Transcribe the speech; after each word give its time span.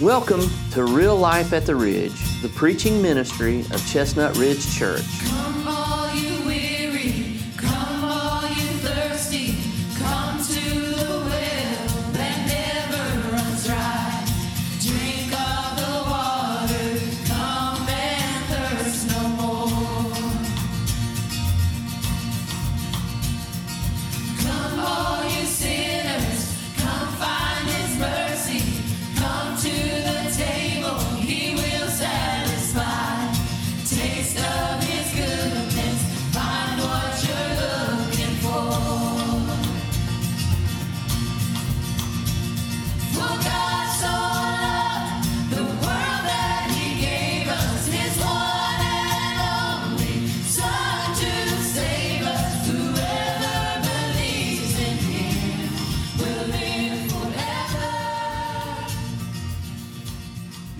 Welcome 0.00 0.48
to 0.70 0.84
Real 0.84 1.14
Life 1.14 1.52
at 1.52 1.66
the 1.66 1.76
Ridge, 1.76 2.40
the 2.40 2.48
preaching 2.48 3.02
ministry 3.02 3.60
of 3.70 3.86
Chestnut 3.86 4.34
Ridge 4.38 4.74
Church. 4.74 5.04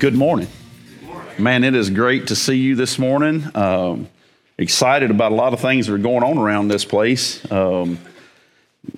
Good 0.01 0.15
morning. 0.15 0.49
Man, 1.39 1.63
it 1.63 1.75
is 1.75 1.91
great 1.91 2.29
to 2.29 2.35
see 2.35 2.55
you 2.55 2.75
this 2.75 2.99
morning. 2.99 3.45
Um, 3.55 4.09
excited 4.57 5.11
about 5.11 5.31
a 5.31 5.35
lot 5.35 5.53
of 5.53 5.61
things 5.61 5.89
that 5.89 5.93
are 5.93 5.99
going 5.99 6.23
on 6.23 6.39
around 6.39 6.69
this 6.69 6.87
place. 6.87 7.39
Um, 7.53 7.99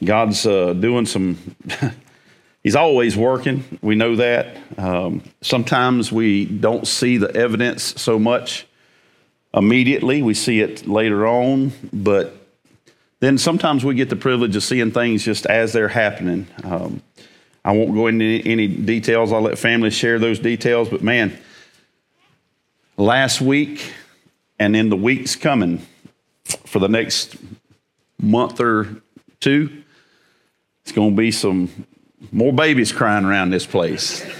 God's 0.04 0.46
uh, 0.46 0.74
doing 0.74 1.06
some, 1.06 1.56
He's 2.62 2.76
always 2.76 3.16
working. 3.16 3.64
We 3.82 3.96
know 3.96 4.14
that. 4.14 4.56
Um, 4.78 5.24
sometimes 5.40 6.12
we 6.12 6.44
don't 6.44 6.86
see 6.86 7.16
the 7.16 7.34
evidence 7.34 8.00
so 8.00 8.20
much 8.20 8.68
immediately, 9.52 10.22
we 10.22 10.34
see 10.34 10.60
it 10.60 10.86
later 10.86 11.26
on, 11.26 11.72
but 11.92 12.36
then 13.18 13.38
sometimes 13.38 13.84
we 13.84 13.96
get 13.96 14.08
the 14.08 14.14
privilege 14.14 14.54
of 14.54 14.62
seeing 14.62 14.92
things 14.92 15.24
just 15.24 15.46
as 15.46 15.72
they're 15.72 15.88
happening. 15.88 16.46
Um, 16.62 17.02
I 17.64 17.72
won't 17.72 17.94
go 17.94 18.08
into 18.08 18.42
any 18.44 18.66
details. 18.66 19.32
I'll 19.32 19.40
let 19.40 19.58
families 19.58 19.94
share 19.94 20.18
those 20.18 20.38
details. 20.38 20.88
But 20.88 21.02
man, 21.02 21.38
last 22.96 23.40
week 23.40 23.92
and 24.58 24.74
in 24.74 24.88
the 24.88 24.96
weeks 24.96 25.36
coming 25.36 25.86
for 26.44 26.78
the 26.78 26.88
next 26.88 27.36
month 28.20 28.60
or 28.60 29.02
two, 29.40 29.82
it's 30.82 30.92
going 30.92 31.10
to 31.10 31.16
be 31.16 31.30
some 31.30 31.86
more 32.32 32.52
babies 32.52 32.92
crying 32.92 33.24
around 33.24 33.50
this 33.50 33.66
place. 33.66 34.24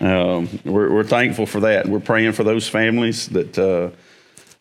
Um, 0.00 0.48
we're, 0.64 0.92
we're 0.92 1.04
thankful 1.04 1.46
for 1.46 1.60
that. 1.60 1.86
We're 1.86 2.00
praying 2.00 2.32
for 2.32 2.42
those 2.42 2.68
families 2.68 3.28
that 3.28 3.56
uh, 3.56 3.90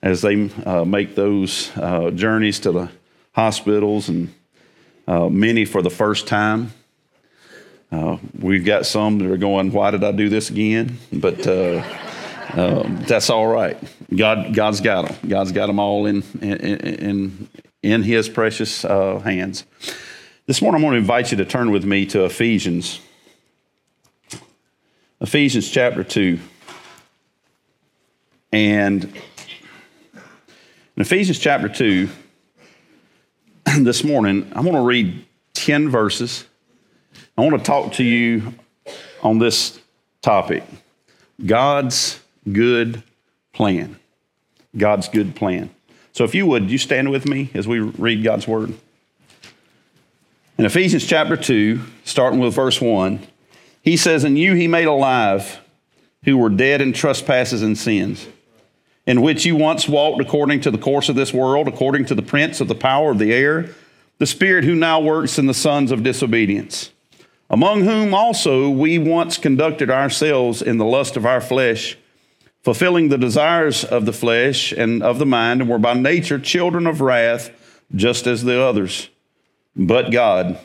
as 0.02 0.22
they 0.22 0.50
uh, 0.66 0.85
make 0.85 1.16
those 1.16 1.75
uh, 1.75 2.11
journeys 2.11 2.59
to 2.59 2.72
the 2.72 2.89
hospitals 3.33 4.09
and 4.09 4.33
uh, 5.07 5.30
many 5.30 5.66
for 5.66 5.81
the 5.81 5.89
first 5.89 6.28
time. 6.28 6.72
Uh, 7.94 8.17
we've 8.39 8.66
got 8.66 8.88
some 8.88 9.19
that 9.19 9.30
are 9.30 9.38
going, 9.38 9.72
"Why 9.72 9.91
did 9.91 10.03
I 10.03 10.11
do 10.11 10.27
this 10.27 10.49
again?" 10.49 10.97
But 11.11 11.45
uh, 11.45 11.83
um, 12.53 13.03
that's 13.08 13.30
all 13.30 13.45
right. 13.45 13.77
God, 14.16 14.55
God's 14.55 14.81
got 14.81 15.08
them. 15.08 15.30
God's 15.30 15.52
got 15.52 15.67
them 15.67 15.77
all 15.80 16.08
in 16.08 16.23
in 16.41 16.58
in, 16.58 17.50
in 17.84 18.01
His 18.01 18.28
precious 18.28 18.84
uh, 18.84 19.19
hands. 19.19 19.66
This 20.47 20.59
morning, 20.59 20.78
I'm 20.78 20.81
going 20.81 20.94
to 20.94 20.97
invite 20.97 21.29
you 21.29 21.38
to 21.38 21.45
turn 21.45 21.69
with 21.69 21.85
me 21.85 22.07
to 22.07 22.25
Ephesians, 22.25 23.00
Ephesians 25.22 25.69
chapter 25.69 26.03
two, 26.03 26.40
and 28.51 29.03
in 29.03 31.01
Ephesians 31.01 31.38
chapter 31.38 31.69
two. 31.69 32.09
This 33.79 34.03
morning, 34.03 34.51
I'm 34.56 34.63
going 34.63 34.75
to 34.75 34.81
read 34.81 35.25
ten 35.53 35.90
verses. 35.90 36.46
I 37.35 37.41
want 37.41 37.57
to 37.57 37.63
talk 37.63 37.94
to 37.94 38.03
you 38.03 38.53
on 39.23 39.39
this 39.39 39.79
topic 40.21 40.63
God's 41.44 42.19
good 42.51 43.01
plan. 43.53 43.97
God's 44.77 45.07
good 45.07 45.35
plan. 45.35 45.69
So, 46.11 46.23
if 46.23 46.35
you 46.35 46.45
would, 46.45 46.69
you 46.69 46.77
stand 46.77 47.09
with 47.09 47.27
me 47.27 47.49
as 47.55 47.67
we 47.67 47.79
read 47.79 48.23
God's 48.23 48.47
word. 48.47 48.73
In 50.59 50.66
Ephesians 50.66 51.05
chapter 51.05 51.35
2, 51.35 51.81
starting 52.03 52.39
with 52.39 52.53
verse 52.53 52.79
1, 52.79 53.19
he 53.81 53.97
says, 53.97 54.23
And 54.23 54.38
you 54.38 54.53
he 54.53 54.67
made 54.67 54.85
alive 54.85 55.59
who 56.25 56.38
were 56.38 56.49
dead 56.49 56.81
in 56.81 56.93
trespasses 56.93 57.63
and 57.63 57.75
sins, 57.75 58.27
in 59.07 59.23
which 59.23 59.43
you 59.45 59.55
once 59.55 59.88
walked 59.88 60.22
according 60.22 60.61
to 60.61 60.72
the 60.72 60.77
course 60.77 61.09
of 61.09 61.16
this 61.16 61.33
world, 61.33 61.67
according 61.67 62.05
to 62.05 62.16
the 62.16 62.22
prince 62.22 62.61
of 62.61 62.67
the 62.67 62.75
power 62.75 63.11
of 63.11 63.17
the 63.17 63.33
air, 63.33 63.69
the 64.19 64.27
spirit 64.27 64.63
who 64.63 64.75
now 64.75 64.99
works 64.99 65.39
in 65.39 65.47
the 65.47 65.53
sons 65.53 65.91
of 65.91 66.03
disobedience 66.03 66.91
among 67.53 67.84
whom 67.84 68.16
also 68.16 68.68
we 68.68 68.97
once 68.97 69.38
conducted 69.38 69.91
ourselves 69.91 70.59
in 70.59 70.80
the 70.80 70.86
lust 70.86 71.16
of 71.16 71.24
our 71.24 71.40
flesh, 71.40 71.96
fulfilling 72.64 73.09
the 73.09 73.18
desires 73.19 73.84
of 73.84 74.08
the 74.08 74.12
flesh 74.12 74.72
and 74.72 75.03
of 75.03 75.19
the 75.19 75.25
mind, 75.28 75.62
and 75.62 75.69
were 75.69 75.78
by 75.78 75.94
nature 75.94 76.40
children 76.40 76.88
of 76.88 77.00
wrath, 77.00 77.52
just 77.94 78.25
as 78.25 78.44
the 78.44 78.59
others. 78.59 79.08
But 79.75 80.12
God, 80.12 80.58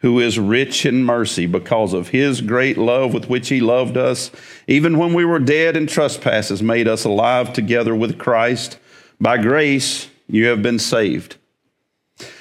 who 0.00 0.20
is 0.20 0.38
rich 0.38 0.84
in 0.84 1.04
mercy, 1.04 1.46
because 1.46 1.94
of 1.94 2.08
his 2.08 2.42
great 2.42 2.76
love 2.76 3.14
with 3.14 3.30
which 3.30 3.48
he 3.48 3.60
loved 3.60 3.96
us, 3.96 4.30
even 4.68 4.98
when 4.98 5.14
we 5.14 5.24
were 5.24 5.38
dead 5.38 5.74
in 5.74 5.86
trespasses, 5.86 6.62
made 6.62 6.86
us 6.86 7.04
alive 7.04 7.54
together 7.54 7.94
with 7.94 8.18
Christ. 8.18 8.78
By 9.18 9.38
grace 9.38 10.10
you 10.28 10.48
have 10.48 10.62
been 10.62 10.78
saved 10.78 11.38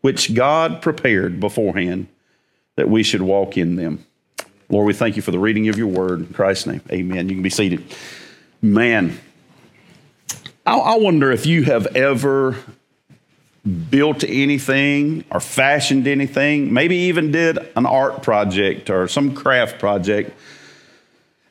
which 0.00 0.34
God 0.34 0.82
prepared 0.82 1.40
beforehand 1.40 2.08
that 2.76 2.88
we 2.88 3.02
should 3.02 3.22
walk 3.22 3.56
in 3.56 3.76
them. 3.76 4.04
Lord, 4.68 4.86
we 4.86 4.92
thank 4.92 5.16
you 5.16 5.22
for 5.22 5.32
the 5.32 5.38
reading 5.38 5.68
of 5.68 5.76
your 5.76 5.88
word. 5.88 6.20
In 6.20 6.32
Christ's 6.32 6.66
name, 6.66 6.80
amen. 6.90 7.28
You 7.28 7.34
can 7.34 7.42
be 7.42 7.50
seated. 7.50 7.84
Man, 8.62 9.18
I, 10.64 10.76
I 10.76 10.96
wonder 10.96 11.32
if 11.32 11.44
you 11.46 11.64
have 11.64 11.86
ever 11.96 12.56
built 13.90 14.24
anything 14.24 15.24
or 15.30 15.40
fashioned 15.40 16.06
anything, 16.06 16.72
maybe 16.72 16.96
even 16.96 17.30
did 17.30 17.58
an 17.76 17.84
art 17.84 18.22
project 18.22 18.88
or 18.88 19.08
some 19.08 19.34
craft 19.34 19.78
project, 19.78 20.32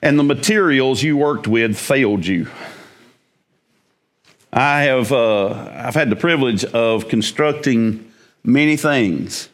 and 0.01 0.17
the 0.17 0.23
materials 0.23 1.03
you 1.03 1.17
worked 1.17 1.47
with 1.47 1.77
failed 1.77 2.25
you. 2.25 2.47
I 4.51 4.83
have 4.83 5.11
uh, 5.11 5.49
I've 5.49 5.93
had 5.93 6.09
the 6.09 6.15
privilege 6.15 6.65
of 6.65 7.07
constructing 7.07 8.08
many 8.51 8.77
things. 8.77 9.49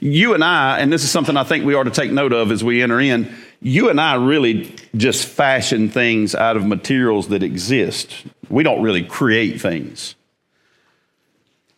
You 0.00 0.34
and 0.34 0.42
I, 0.42 0.78
and 0.78 0.92
this 0.92 1.04
is 1.04 1.10
something 1.10 1.36
I 1.36 1.44
think 1.44 1.64
we 1.64 1.74
ought 1.74 1.84
to 1.84 1.90
take 1.90 2.10
note 2.10 2.32
of 2.32 2.50
as 2.50 2.64
we 2.64 2.82
enter 2.82 3.00
in, 3.00 3.32
you 3.60 3.90
and 3.90 4.00
I 4.00 4.14
really 4.14 4.74
just 4.96 5.26
fashion 5.26 5.90
things 5.90 6.34
out 6.34 6.56
of 6.56 6.66
materials 6.66 7.28
that 7.28 7.42
exist. 7.42 8.24
We 8.48 8.62
don't 8.62 8.82
really 8.82 9.04
create 9.04 9.60
things. 9.60 10.14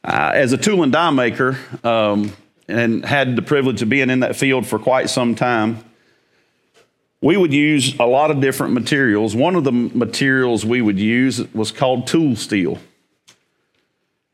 Uh, 0.04 0.32
as 0.34 0.52
a 0.52 0.56
tool 0.56 0.82
and 0.82 0.92
die 0.92 1.10
maker, 1.10 1.58
um, 1.84 2.32
and 2.68 3.04
had 3.04 3.36
the 3.36 3.42
privilege 3.42 3.82
of 3.82 3.88
being 3.88 4.10
in 4.10 4.20
that 4.20 4.36
field 4.36 4.66
for 4.66 4.78
quite 4.78 5.10
some 5.10 5.34
time, 5.34 5.84
we 7.20 7.36
would 7.36 7.52
use 7.52 7.98
a 8.00 8.06
lot 8.06 8.30
of 8.30 8.40
different 8.40 8.72
materials. 8.72 9.36
One 9.36 9.54
of 9.54 9.64
the 9.64 9.72
materials 9.72 10.64
we 10.64 10.80
would 10.80 10.98
use 10.98 11.40
was 11.54 11.70
called 11.70 12.06
tool 12.06 12.34
steel. 12.34 12.78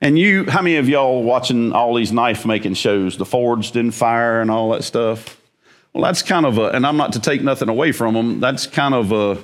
And 0.01 0.19
you, 0.19 0.49
how 0.49 0.63
many 0.63 0.77
of 0.77 0.89
y'all 0.89 1.23
watching 1.23 1.73
all 1.73 1.95
these 1.95 2.13
knife 2.13 2.47
making 2.47 2.75
shows, 2.75 3.17
the 3.17 3.27
Forged 3.27 3.77
in 3.77 3.91
Fire 3.91 4.41
and 4.41 4.51
all 4.51 4.71
that 4.71 4.85
stuff? 4.85 5.41
Well, 5.93 6.05
that's 6.05 6.23
kind 6.23 6.47
of 6.47 6.59
a, 6.59 6.71
and 6.71 6.87
I'm 6.87 6.97
not 6.97 7.15
to 7.15 7.21
take 7.21 7.43
nothing 7.43 7.69
away 7.69 7.93
from 7.93 8.15
them, 8.15 8.41
that's 8.41 8.67
kind 8.67 8.95
of 8.95 9.13
a, 9.13 9.43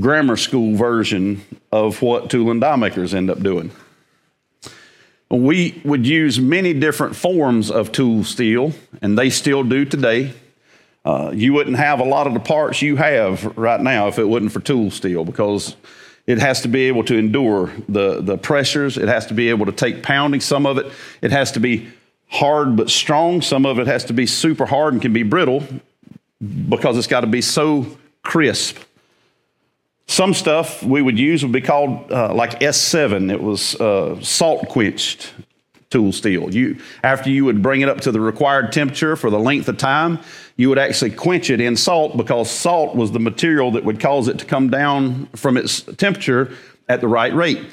grammar 0.00 0.36
school 0.36 0.76
version 0.76 1.42
of 1.70 2.02
what 2.02 2.30
tool 2.30 2.50
and 2.50 2.60
die 2.60 2.76
makers 2.76 3.14
end 3.14 3.30
up 3.30 3.40
doing. 3.40 3.70
We 5.30 5.80
would 5.84 6.06
use 6.06 6.38
many 6.38 6.72
different 6.72 7.16
forms 7.16 7.70
of 7.70 7.90
tool 7.92 8.24
steel, 8.24 8.72
and 9.02 9.18
they 9.18 9.30
still 9.30 9.64
do 9.64 9.84
today. 9.84 10.34
Uh, 11.04 11.32
you 11.34 11.52
wouldn't 11.52 11.76
have 11.76 12.00
a 12.00 12.04
lot 12.04 12.26
of 12.26 12.34
the 12.34 12.40
parts 12.40 12.82
you 12.82 12.96
have 12.96 13.56
right 13.56 13.80
now 13.80 14.08
if 14.08 14.18
it 14.18 14.24
wasn't 14.24 14.52
for 14.52 14.60
tool 14.60 14.90
steel 14.90 15.24
because 15.24 15.76
it 16.26 16.38
has 16.38 16.62
to 16.62 16.68
be 16.68 16.88
able 16.88 17.04
to 17.04 17.16
endure 17.16 17.72
the, 17.88 18.20
the 18.20 18.36
pressures. 18.36 18.98
It 18.98 19.08
has 19.08 19.26
to 19.26 19.34
be 19.34 19.48
able 19.50 19.66
to 19.66 19.72
take 19.72 20.02
pounding. 20.02 20.40
Some 20.40 20.66
of 20.66 20.78
it, 20.78 20.86
it 21.22 21.30
has 21.30 21.52
to 21.52 21.60
be 21.60 21.88
hard 22.28 22.76
but 22.76 22.90
strong. 22.90 23.42
Some 23.42 23.64
of 23.64 23.78
it 23.78 23.86
has 23.86 24.04
to 24.06 24.12
be 24.12 24.26
super 24.26 24.66
hard 24.66 24.92
and 24.92 25.02
can 25.02 25.12
be 25.12 25.22
brittle 25.22 25.62
because 26.68 26.98
it's 26.98 27.06
got 27.06 27.20
to 27.20 27.26
be 27.26 27.40
so 27.40 27.86
crisp. 28.22 28.78
Some 30.08 30.34
stuff 30.34 30.82
we 30.82 31.02
would 31.02 31.18
use 31.18 31.42
would 31.42 31.52
be 31.52 31.60
called 31.60 32.10
uh, 32.12 32.32
like 32.34 32.60
S7. 32.60 33.32
It 33.32 33.42
was 33.42 33.74
uh, 33.80 34.20
salt 34.20 34.68
quenched 34.68 35.32
tool 35.90 36.12
steel. 36.12 36.52
You, 36.52 36.78
after 37.02 37.30
you 37.30 37.44
would 37.44 37.62
bring 37.62 37.80
it 37.80 37.88
up 37.88 38.00
to 38.02 38.12
the 38.12 38.20
required 38.20 38.72
temperature 38.72 39.16
for 39.16 39.30
the 39.30 39.38
length 39.38 39.68
of 39.68 39.78
time, 39.78 40.18
you 40.56 40.68
would 40.68 40.78
actually 40.78 41.10
quench 41.10 41.50
it 41.50 41.60
in 41.60 41.76
salt 41.76 42.16
because 42.16 42.50
salt 42.50 42.96
was 42.96 43.12
the 43.12 43.20
material 43.20 43.70
that 43.72 43.84
would 43.84 44.00
cause 44.00 44.28
it 44.28 44.38
to 44.38 44.44
come 44.44 44.70
down 44.70 45.26
from 45.36 45.56
its 45.56 45.82
temperature 45.82 46.52
at 46.88 47.00
the 47.00 47.08
right 47.08 47.34
rate. 47.34 47.64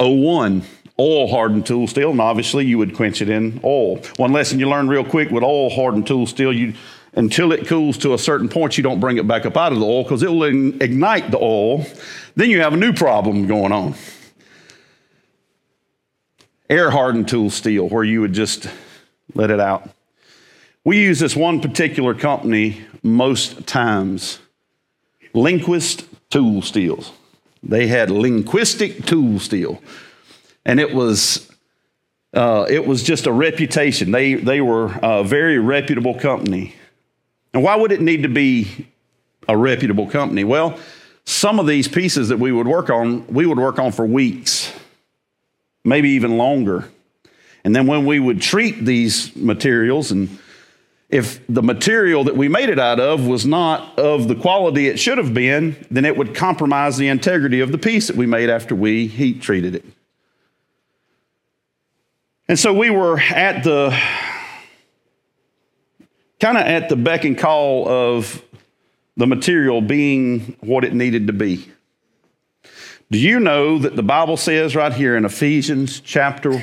O1, 0.00 0.64
oil 0.98 1.28
hardened 1.28 1.66
tool 1.66 1.86
steel, 1.86 2.10
and 2.10 2.20
obviously 2.20 2.64
you 2.64 2.78
would 2.78 2.94
quench 2.94 3.22
it 3.22 3.28
in 3.28 3.60
oil. 3.62 3.96
One 4.16 4.32
lesson 4.32 4.58
you 4.58 4.68
learn 4.68 4.88
real 4.88 5.04
quick 5.04 5.30
with 5.30 5.42
oil 5.42 5.70
hardened 5.70 6.06
tool 6.06 6.26
steel, 6.26 6.52
you 6.52 6.74
until 7.14 7.52
it 7.52 7.66
cools 7.66 7.98
to 7.98 8.14
a 8.14 8.18
certain 8.18 8.48
point, 8.48 8.76
you 8.76 8.84
don't 8.84 9.00
bring 9.00 9.16
it 9.16 9.26
back 9.26 9.44
up 9.46 9.56
out 9.56 9.72
of 9.72 9.80
the 9.80 9.84
oil 9.84 10.02
because 10.02 10.22
it 10.22 10.30
will 10.30 10.44
ignite 10.44 11.30
the 11.30 11.38
oil. 11.38 11.84
Then 12.36 12.50
you 12.50 12.60
have 12.60 12.74
a 12.74 12.76
new 12.76 12.92
problem 12.92 13.46
going 13.46 13.72
on. 13.72 13.94
Air 16.70 16.90
hardened 16.90 17.28
tool 17.28 17.50
steel, 17.50 17.88
where 17.88 18.04
you 18.04 18.20
would 18.20 18.32
just 18.32 18.68
let 19.34 19.50
it 19.50 19.60
out. 19.60 19.88
We 20.84 21.00
use 21.02 21.18
this 21.18 21.36
one 21.36 21.60
particular 21.60 22.14
company 22.14 22.82
most 23.02 23.66
times 23.66 24.38
Lindquist 25.34 26.06
Tool 26.30 26.62
Steels. 26.62 27.12
They 27.62 27.86
had 27.86 28.10
Lindquist 28.10 29.06
tool 29.06 29.38
steel, 29.38 29.82
and 30.64 30.78
it 30.78 30.94
was 30.94 31.50
uh, 32.34 32.66
it 32.68 32.86
was 32.86 33.02
just 33.02 33.26
a 33.26 33.32
reputation. 33.32 34.10
They 34.10 34.34
they 34.34 34.60
were 34.60 34.92
a 35.02 35.24
very 35.24 35.58
reputable 35.58 36.14
company. 36.14 36.74
And 37.54 37.62
why 37.62 37.76
would 37.76 37.92
it 37.92 38.00
need 38.00 38.22
to 38.22 38.28
be 38.28 38.86
a 39.48 39.56
reputable 39.56 40.06
company? 40.06 40.44
Well, 40.44 40.78
some 41.24 41.58
of 41.58 41.66
these 41.66 41.88
pieces 41.88 42.28
that 42.28 42.38
we 42.38 42.52
would 42.52 42.68
work 42.68 42.90
on, 42.90 43.26
we 43.26 43.46
would 43.46 43.58
work 43.58 43.78
on 43.78 43.92
for 43.92 44.06
weeks, 44.06 44.72
maybe 45.84 46.10
even 46.10 46.36
longer. 46.36 46.88
And 47.64 47.74
then 47.74 47.86
when 47.86 48.06
we 48.06 48.18
would 48.18 48.40
treat 48.40 48.84
these 48.84 49.34
materials 49.36 50.10
and 50.10 50.38
if 51.08 51.40
the 51.48 51.62
material 51.62 52.24
that 52.24 52.36
we 52.36 52.48
made 52.48 52.68
it 52.68 52.78
out 52.78 53.00
of 53.00 53.26
was 53.26 53.46
not 53.46 53.98
of 53.98 54.28
the 54.28 54.34
quality 54.34 54.88
it 54.88 54.98
should 54.98 55.16
have 55.16 55.32
been, 55.32 55.74
then 55.90 56.04
it 56.04 56.16
would 56.16 56.34
compromise 56.34 56.98
the 56.98 57.08
integrity 57.08 57.60
of 57.60 57.72
the 57.72 57.78
piece 57.78 58.08
that 58.08 58.16
we 58.16 58.26
made 58.26 58.50
after 58.50 58.74
we 58.74 59.06
heat 59.06 59.40
treated 59.40 59.74
it. 59.74 59.84
And 62.46 62.58
so 62.58 62.72
we 62.74 62.90
were 62.90 63.18
at 63.18 63.64
the 63.64 63.98
kind 66.40 66.56
of 66.56 66.64
at 66.64 66.88
the 66.88 66.96
beck 66.96 67.24
and 67.24 67.36
call 67.36 67.88
of 67.88 68.42
the 69.16 69.26
material 69.26 69.80
being 69.80 70.56
what 70.60 70.84
it 70.84 70.94
needed 70.94 71.26
to 71.26 71.32
be. 71.32 71.70
Do 73.10 73.18
you 73.18 73.40
know 73.40 73.78
that 73.78 73.96
the 73.96 74.02
Bible 74.02 74.36
says 74.36 74.76
right 74.76 74.92
here 74.92 75.16
in 75.16 75.24
Ephesians 75.24 76.00
chapter 76.00 76.62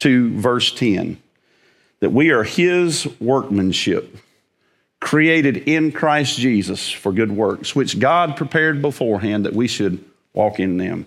2, 0.00 0.40
verse 0.40 0.72
10, 0.72 1.20
that 2.00 2.08
we 2.10 2.30
are 2.30 2.42
His 2.42 3.06
workmanship, 3.20 4.16
created 5.00 5.68
in 5.68 5.92
Christ 5.92 6.38
Jesus 6.38 6.90
for 6.90 7.12
good 7.12 7.32
works, 7.32 7.76
which 7.76 7.98
God 7.98 8.34
prepared 8.34 8.80
beforehand 8.80 9.44
that 9.44 9.52
we 9.52 9.68
should 9.68 10.02
walk 10.32 10.58
in 10.58 10.78
them? 10.78 11.06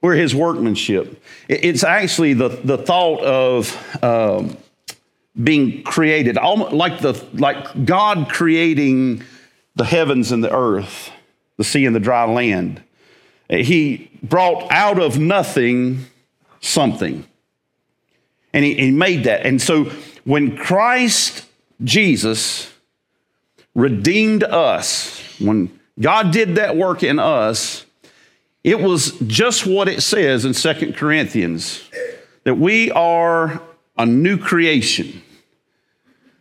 We're 0.00 0.16
His 0.16 0.34
workmanship. 0.34 1.22
It's 1.48 1.84
actually 1.84 2.34
the, 2.34 2.48
the 2.48 2.78
thought 2.78 3.20
of 3.20 4.02
um, 4.02 4.56
being 5.40 5.84
created, 5.84 6.38
like, 6.42 6.98
the, 6.98 7.24
like 7.34 7.84
God 7.84 8.28
creating 8.30 9.22
the 9.76 9.84
heavens 9.84 10.32
and 10.32 10.42
the 10.42 10.52
earth, 10.52 11.12
the 11.56 11.62
sea 11.62 11.86
and 11.86 11.94
the 11.94 12.00
dry 12.00 12.24
land. 12.24 12.82
He 13.48 14.10
brought 14.22 14.70
out 14.70 14.98
of 14.98 15.18
nothing 15.18 16.06
something. 16.60 17.26
And 18.54 18.64
he, 18.64 18.74
he 18.74 18.90
made 18.90 19.24
that. 19.24 19.44
And 19.44 19.60
so 19.60 19.84
when 20.24 20.56
Christ 20.56 21.46
Jesus 21.82 22.72
redeemed 23.74 24.44
us, 24.44 25.20
when 25.40 25.78
God 26.00 26.32
did 26.32 26.56
that 26.56 26.76
work 26.76 27.02
in 27.02 27.18
us, 27.18 27.84
it 28.64 28.80
was 28.80 29.18
just 29.26 29.66
what 29.66 29.88
it 29.88 30.02
says 30.02 30.44
in 30.44 30.54
Second 30.54 30.96
Corinthians 30.96 31.82
that 32.44 32.54
we 32.54 32.90
are 32.92 33.60
a 33.98 34.06
new 34.06 34.38
creation. 34.38 35.22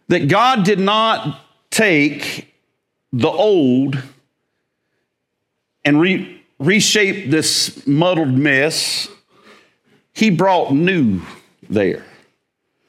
That 0.07 0.27
God 0.27 0.63
did 0.63 0.79
not 0.79 1.39
take 1.69 2.53
the 3.11 3.29
old 3.29 4.01
and 5.83 5.99
re- 5.99 6.40
reshape 6.61 7.29
this 7.29 7.85
muddled 7.85 8.33
mess, 8.33 9.07
He 10.13 10.29
brought 10.29 10.73
new 10.73 11.21
there. 11.69 12.05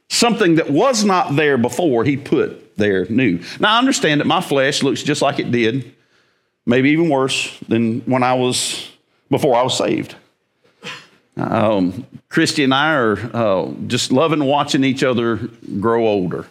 Something 0.09 0.57
that 0.57 0.71
was 0.71 1.05
not 1.05 1.37
there 1.37 1.59
before, 1.59 2.05
He 2.05 2.17
put 2.17 2.77
there 2.77 3.07
new. 3.07 3.41
Now, 3.59 3.75
I 3.75 3.79
understand 3.79 4.21
that 4.21 4.27
my 4.27 4.41
flesh 4.41 4.83
looks 4.83 5.03
just 5.03 5.23
like 5.23 5.39
it 5.39 5.51
did, 5.51 5.95
maybe 6.67 6.91
even 6.91 7.09
worse 7.09 7.59
than 7.69 8.01
when 8.03 8.23
I 8.23 8.35
was, 8.35 8.91
before 9.31 9.57
I 9.57 9.63
was 9.63 9.77
saved. 9.77 10.15
Um, 11.37 12.07
Christy 12.29 12.63
and 12.65 12.75
I 12.75 12.95
are 12.95 13.19
uh, 13.35 13.71
just 13.87 14.13
loving 14.13 14.45
watching 14.45 14.85
each 14.85 15.03
other 15.03 15.37
grow 15.81 16.07
older. 16.07 16.47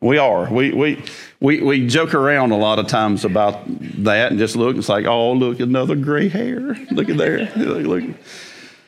We 0.00 0.16
are. 0.18 0.48
We, 0.52 0.72
we, 0.72 1.02
we, 1.40 1.60
we 1.60 1.86
joke 1.88 2.14
around 2.14 2.52
a 2.52 2.56
lot 2.56 2.78
of 2.78 2.86
times 2.86 3.24
about 3.24 3.64
that 4.04 4.30
and 4.30 4.38
just 4.38 4.54
look. 4.54 4.76
It's 4.76 4.88
like, 4.88 5.06
oh, 5.06 5.32
look, 5.32 5.58
another 5.58 5.96
gray 5.96 6.28
hair. 6.28 6.76
Look 6.92 7.08
at 7.08 7.16
there. 7.16 7.52
Look, 7.56 7.84
look. 7.84 8.04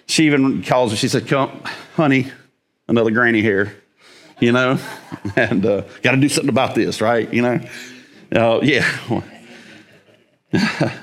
She 0.07 0.27
even 0.27 0.63
calls 0.63 0.93
me. 0.93 0.97
she 0.97 1.09
said, 1.09 1.27
come, 1.27 1.63
honey, 1.95 2.31
another 2.89 3.11
granny 3.11 3.43
hair, 3.43 3.75
you 4.39 4.53
know? 4.53 4.79
And 5.37 5.67
uh, 5.67 5.83
got 6.03 6.13
to 6.13 6.17
do 6.17 6.29
something 6.29 6.49
about 6.49 6.75
this, 6.75 7.01
right? 7.01 7.31
You 7.33 7.43
know? 7.43 7.61
Uh, 8.35 8.61
yeah. 8.63 9.21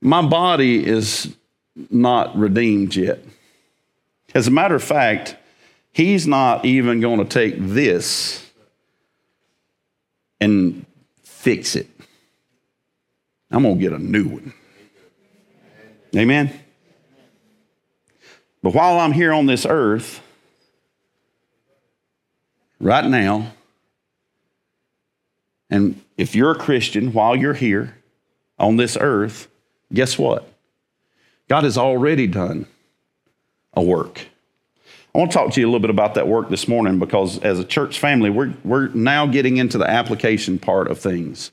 My 0.00 0.22
body 0.22 0.86
is 0.86 1.34
not 1.90 2.36
redeemed 2.36 2.94
yet. 2.94 3.24
As 4.34 4.46
a 4.46 4.50
matter 4.50 4.74
of 4.74 4.82
fact, 4.84 5.36
he's 5.98 6.28
not 6.28 6.64
even 6.64 7.00
going 7.00 7.18
to 7.18 7.24
take 7.24 7.56
this 7.58 8.48
and 10.40 10.86
fix 11.24 11.74
it. 11.74 11.88
I'm 13.50 13.64
going 13.64 13.74
to 13.74 13.80
get 13.80 13.92
a 13.92 13.98
new 13.98 14.28
one. 14.28 14.54
Amen? 16.14 16.56
But 18.62 18.74
while 18.74 19.00
I'm 19.00 19.10
here 19.10 19.32
on 19.32 19.46
this 19.46 19.66
earth, 19.68 20.22
right 22.78 23.04
now, 23.04 23.52
and 25.68 26.00
if 26.16 26.36
you're 26.36 26.52
a 26.52 26.58
Christian 26.58 27.12
while 27.12 27.34
you're 27.34 27.54
here 27.54 27.96
on 28.56 28.76
this 28.76 28.96
earth, 29.00 29.48
guess 29.92 30.16
what? 30.16 30.48
God 31.48 31.64
has 31.64 31.76
already 31.76 32.28
done 32.28 32.66
a 33.74 33.82
work. 33.82 34.28
I 35.14 35.18
want 35.18 35.30
to 35.32 35.38
talk 35.38 35.52
to 35.54 35.60
you 35.60 35.66
a 35.66 35.68
little 35.68 35.80
bit 35.80 35.90
about 35.90 36.14
that 36.14 36.28
work 36.28 36.50
this 36.50 36.68
morning 36.68 36.98
because 36.98 37.38
as 37.38 37.58
a 37.58 37.64
church 37.64 37.98
family, 37.98 38.30
we're, 38.30 38.52
we're 38.62 38.88
now 38.88 39.26
getting 39.26 39.56
into 39.56 39.78
the 39.78 39.88
application 39.88 40.58
part 40.58 40.88
of 40.88 40.98
things. 40.98 41.50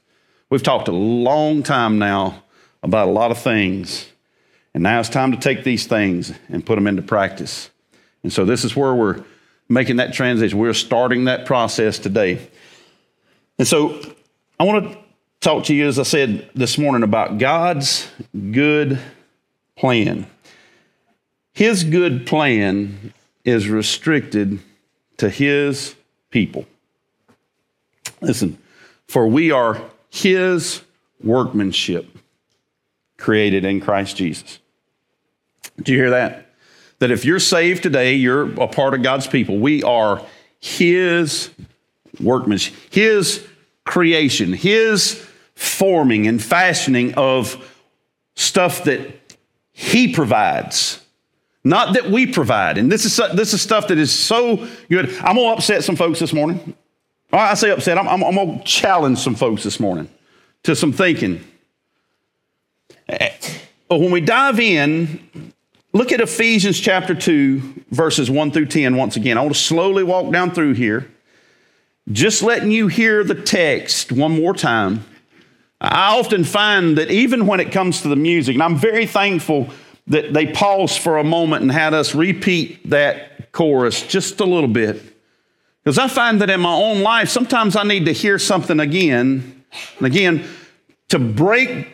We've 0.50 0.62
talked 0.62 0.88
a 0.88 0.94
long 0.94 1.64
time 1.64 1.98
now 1.98 2.44
about 2.84 3.08
a 3.08 3.12
lot 3.12 3.32
of 3.32 3.40
things, 3.40 4.08
and 4.74 4.84
now 4.84 5.00
it's 5.00 5.10
time 5.10 5.32
to 5.32 5.38
take 5.38 5.64
these 5.64 5.88
things 5.88 6.34
and 6.50 6.66
put 6.66 6.76
them 6.76 6.86
into 6.86 7.02
practice. 7.02 7.72
And 8.24 8.32
so 8.32 8.44
this 8.46 8.66
is 8.66 8.76
where 8.76 8.94
we're 8.94 9.24
making 9.70 9.96
that 9.96 10.14
transition. 10.14 10.58
We're 10.60 10.74
starting 10.74 11.26
that 11.26 11.46
process 11.46 11.98
today. 11.98 12.48
And 13.58 13.68
so 13.68 14.02
I 14.60 14.66
want 14.66 14.92
to 14.92 14.98
talk 15.40 15.64
to 15.66 15.74
you, 15.74 15.88
as 15.88 15.98
I 15.98 16.04
said 16.04 16.50
this 16.54 16.78
morning, 16.78 17.04
about 17.04 17.38
God's 17.38 18.08
good 18.52 19.00
plan. 19.76 20.28
His 21.54 21.84
good 21.84 22.28
plan 22.28 23.14
is 23.46 23.70
restricted 23.70 24.60
to 25.18 25.30
His 25.30 25.96
people. 26.30 26.66
Listen, 28.22 28.58
for 29.08 29.28
we 29.28 29.52
are 29.52 29.82
his 30.10 30.82
workmanship 31.24 32.08
created 33.18 33.66
in 33.66 33.82
Christ 33.82 34.16
Jesus. 34.18 34.60
Do 35.82 35.92
you 35.92 35.98
hear 35.98 36.10
that? 36.12 36.54
That 37.00 37.12
if 37.12 37.26
you're 37.26 37.40
saved 37.40 37.84
today, 37.84 38.16
you're 38.16 38.50
a 38.62 38.68
part 38.68 38.94
of 38.94 39.04
God's 39.04 39.28
people. 39.28 39.58
We 39.58 39.84
are 39.84 40.22
his 40.60 41.50
workmanship, 42.22 42.74
his 42.90 43.46
creation, 43.84 44.54
his 44.54 45.26
forming 45.56 46.28
and 46.28 46.42
fashioning 46.42 47.14
of 47.16 47.58
stuff 48.36 48.86
that 48.86 49.36
he 49.74 50.14
provides. 50.14 51.05
Not 51.66 51.96
that 51.96 52.12
we 52.12 52.28
provide. 52.28 52.78
And 52.78 52.92
this 52.92 53.06
is, 53.06 53.20
this 53.36 53.52
is 53.52 53.62
stuff 53.62 53.88
that 53.88 53.98
is 53.98 54.12
so 54.12 54.68
good. 54.88 55.10
I'm 55.18 55.36
going 55.36 55.50
to 55.50 55.54
upset 55.58 55.84
some 55.84 55.96
folks 55.96 56.20
this 56.20 56.32
morning. 56.32 56.76
I 57.34 57.56
say 57.56 57.72
upset, 57.72 57.98
I'm, 57.98 58.08
I'm, 58.08 58.24
I'm 58.24 58.36
going 58.36 58.60
to 58.60 58.64
challenge 58.64 59.18
some 59.18 59.34
folks 59.34 59.64
this 59.64 59.80
morning 59.80 60.08
to 60.64 60.76
some 60.76 60.94
thinking. 60.94 61.44
But 63.08 64.00
when 64.00 64.12
we 64.12 64.22
dive 64.22 64.60
in, 64.60 65.52
look 65.92 66.12
at 66.12 66.22
Ephesians 66.22 66.80
chapter 66.80 67.16
2, 67.16 67.86
verses 67.90 68.30
1 68.30 68.52
through 68.52 68.68
10 68.68 68.96
once 68.96 69.16
again. 69.16 69.36
I 69.38 69.42
want 69.42 69.56
to 69.56 69.60
slowly 69.60 70.04
walk 70.04 70.32
down 70.32 70.52
through 70.52 70.74
here, 70.74 71.10
just 72.12 72.44
letting 72.44 72.70
you 72.70 72.90
hear 72.90 73.24
the 73.24 73.36
text 73.36 74.12
one 74.12 74.40
more 74.40 74.54
time. 74.54 75.04
I 75.82 76.18
often 76.18 76.44
find 76.44 76.98
that 77.00 77.10
even 77.10 77.48
when 77.48 77.60
it 77.60 77.72
comes 77.72 78.04
to 78.04 78.08
the 78.08 78.16
music, 78.16 78.54
and 78.54 78.64
I'm 78.64 78.76
very 78.76 79.08
thankful 79.08 79.70
that 80.08 80.34
they 80.34 80.48
paused 80.48 81.00
for 81.00 81.18
a 81.18 81.24
moment 81.24 81.64
and 81.64 81.72
had 81.72 81.94
us 81.94 82.14
repeat 82.14 82.90
that 82.90 83.52
chorus 83.52 84.06
just 84.06 84.40
a 84.40 84.46
little 84.46 84.70
bit. 84.70 85.02
Because 85.84 85.98
I 85.98 86.08
find 86.08 86.42
that 86.42 86.50
in 86.50 86.62
my 86.62 86.74
own 86.74 87.02
life, 87.02 87.30
sometimes 87.30 87.76
I 87.76 87.84
need 87.84 88.06
to 88.06 88.12
hear 88.12 88.40
something 88.40 88.80
again 88.80 89.64
and 89.98 90.08
again 90.08 90.48
to 91.10 91.20
break 91.20 91.88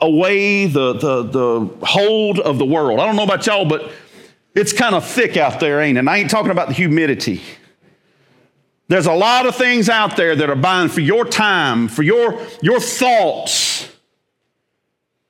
away 0.00 0.66
the, 0.66 0.94
the, 0.94 1.22
the 1.22 1.86
hold 1.86 2.40
of 2.40 2.58
the 2.58 2.64
world. 2.64 2.98
I 2.98 3.06
don't 3.06 3.16
know 3.16 3.22
about 3.22 3.46
y'all, 3.46 3.64
but 3.64 3.90
it's 4.54 4.72
kind 4.72 4.94
of 4.94 5.06
thick 5.06 5.36
out 5.36 5.60
there, 5.60 5.80
ain't 5.80 5.96
it? 5.96 6.00
And 6.00 6.10
I 6.10 6.18
ain't 6.18 6.30
talking 6.30 6.50
about 6.50 6.68
the 6.68 6.74
humidity. 6.74 7.40
There's 8.88 9.06
a 9.06 9.14
lot 9.14 9.46
of 9.46 9.56
things 9.56 9.88
out 9.88 10.16
there 10.16 10.34
that 10.36 10.50
are 10.50 10.56
buying 10.56 10.88
for 10.88 11.00
your 11.00 11.24
time, 11.24 11.88
for 11.88 12.02
your, 12.02 12.44
your 12.60 12.80
thoughts. 12.80 13.88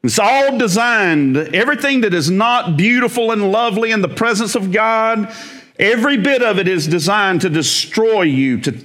It's 0.03 0.19
all 0.19 0.59
designed, 0.59 1.37
everything 1.37 2.01
that 2.01 2.13
is 2.13 2.31
not 2.31 2.77
beautiful 2.77 3.31
and 3.31 3.53
lovely 3.53 3.93
in 3.93 4.03
the 4.03 4.09
presence 4.09 4.55
of 4.55 4.73
God, 4.73 5.33
every 5.79 6.17
bit 6.17 6.43
of 6.43 6.59
it 6.59 6.67
is 6.67 6.89
designed 6.89 7.43
to 7.43 7.49
destroy 7.49 8.23
you, 8.23 8.61
to 8.63 8.77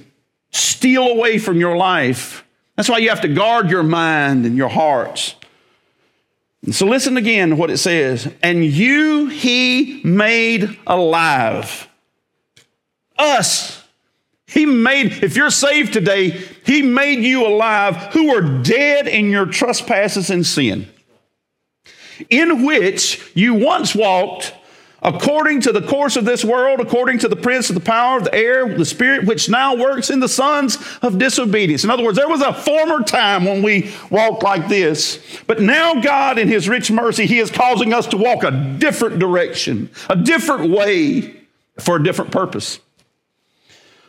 steal 0.50 1.08
away 1.08 1.38
from 1.38 1.58
your 1.58 1.76
life. 1.76 2.44
That's 2.76 2.88
why 2.88 2.98
you 2.98 3.08
have 3.08 3.22
to 3.22 3.28
guard 3.28 3.68
your 3.68 3.82
mind 3.82 4.46
and 4.46 4.56
your 4.56 4.68
hearts. 4.68 5.34
And 6.64 6.74
so 6.74 6.86
listen 6.86 7.16
again 7.16 7.50
to 7.50 7.56
what 7.56 7.70
it 7.70 7.78
says. 7.78 8.32
And 8.42 8.64
you 8.64 9.26
he 9.26 10.00
made 10.04 10.78
alive. 10.86 11.88
Us. 13.16 13.82
He 14.46 14.64
made, 14.64 15.24
if 15.24 15.36
you're 15.36 15.50
saved 15.50 15.92
today, 15.92 16.30
he 16.64 16.82
made 16.82 17.24
you 17.24 17.46
alive 17.46 17.96
who 18.12 18.30
were 18.30 18.62
dead 18.62 19.06
in 19.06 19.30
your 19.30 19.44
trespasses 19.46 20.30
and 20.30 20.46
sin, 20.46 20.88
in 22.30 22.64
which 22.64 23.30
you 23.34 23.54
once 23.54 23.94
walked 23.94 24.54
according 25.02 25.60
to 25.60 25.72
the 25.72 25.82
course 25.82 26.16
of 26.16 26.24
this 26.24 26.44
world, 26.44 26.80
according 26.80 27.18
to 27.20 27.28
the 27.28 27.36
prince 27.36 27.68
of 27.68 27.74
the 27.74 27.80
power 27.80 28.18
of 28.18 28.24
the 28.24 28.34
air, 28.34 28.76
the 28.76 28.84
spirit 28.84 29.26
which 29.26 29.48
now 29.48 29.76
works 29.76 30.10
in 30.10 30.20
the 30.20 30.28
sons 30.28 30.78
of 31.02 31.18
disobedience. 31.18 31.84
In 31.84 31.90
other 31.90 32.02
words, 32.02 32.18
there 32.18 32.28
was 32.28 32.42
a 32.42 32.52
former 32.52 33.04
time 33.04 33.44
when 33.44 33.62
we 33.62 33.92
walked 34.10 34.42
like 34.42 34.68
this, 34.68 35.22
but 35.46 35.60
now 35.60 36.00
God, 36.00 36.38
in 36.38 36.48
his 36.48 36.68
rich 36.68 36.90
mercy, 36.90 37.26
he 37.26 37.38
is 37.38 37.50
causing 37.50 37.92
us 37.92 38.06
to 38.08 38.16
walk 38.16 38.42
a 38.42 38.50
different 38.78 39.18
direction, 39.18 39.90
a 40.08 40.16
different 40.16 40.70
way 40.70 41.36
for 41.78 41.96
a 41.96 42.02
different 42.02 42.32
purpose. 42.32 42.80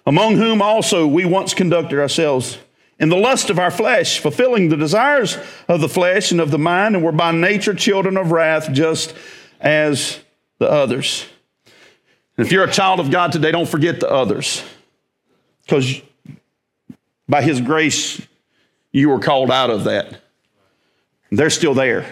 Among 0.07 0.37
whom 0.37 0.59
also 0.61 1.05
we 1.05 1.23
once 1.23 1.53
conducted 1.53 1.99
ourselves 1.99 2.57
in 2.99 3.09
the 3.09 3.15
lust 3.15 3.49
of 3.49 3.57
our 3.57 3.71
flesh, 3.71 4.19
fulfilling 4.19 4.69
the 4.69 4.77
desires 4.77 5.37
of 5.67 5.81
the 5.81 5.89
flesh 5.89 6.31
and 6.31 6.41
of 6.41 6.51
the 6.51 6.59
mind, 6.59 6.95
and 6.95 7.03
were 7.03 7.11
by 7.11 7.31
nature 7.31 7.73
children 7.73 8.17
of 8.17 8.31
wrath, 8.31 8.71
just 8.71 9.15
as 9.59 10.19
the 10.59 10.69
others. 10.69 11.25
And 12.37 12.45
if 12.45 12.51
you're 12.51 12.65
a 12.65 12.71
child 12.71 12.99
of 12.99 13.09
God 13.09 13.31
today, 13.31 13.51
don't 13.51 13.69
forget 13.69 13.99
the 13.99 14.09
others. 14.09 14.63
Because 15.63 16.01
by 17.27 17.41
His 17.41 17.61
grace, 17.61 18.21
you 18.91 19.09
were 19.09 19.19
called 19.19 19.51
out 19.51 19.69
of 19.69 19.85
that. 19.85 20.21
They're 21.31 21.49
still 21.49 21.73
there. 21.73 22.05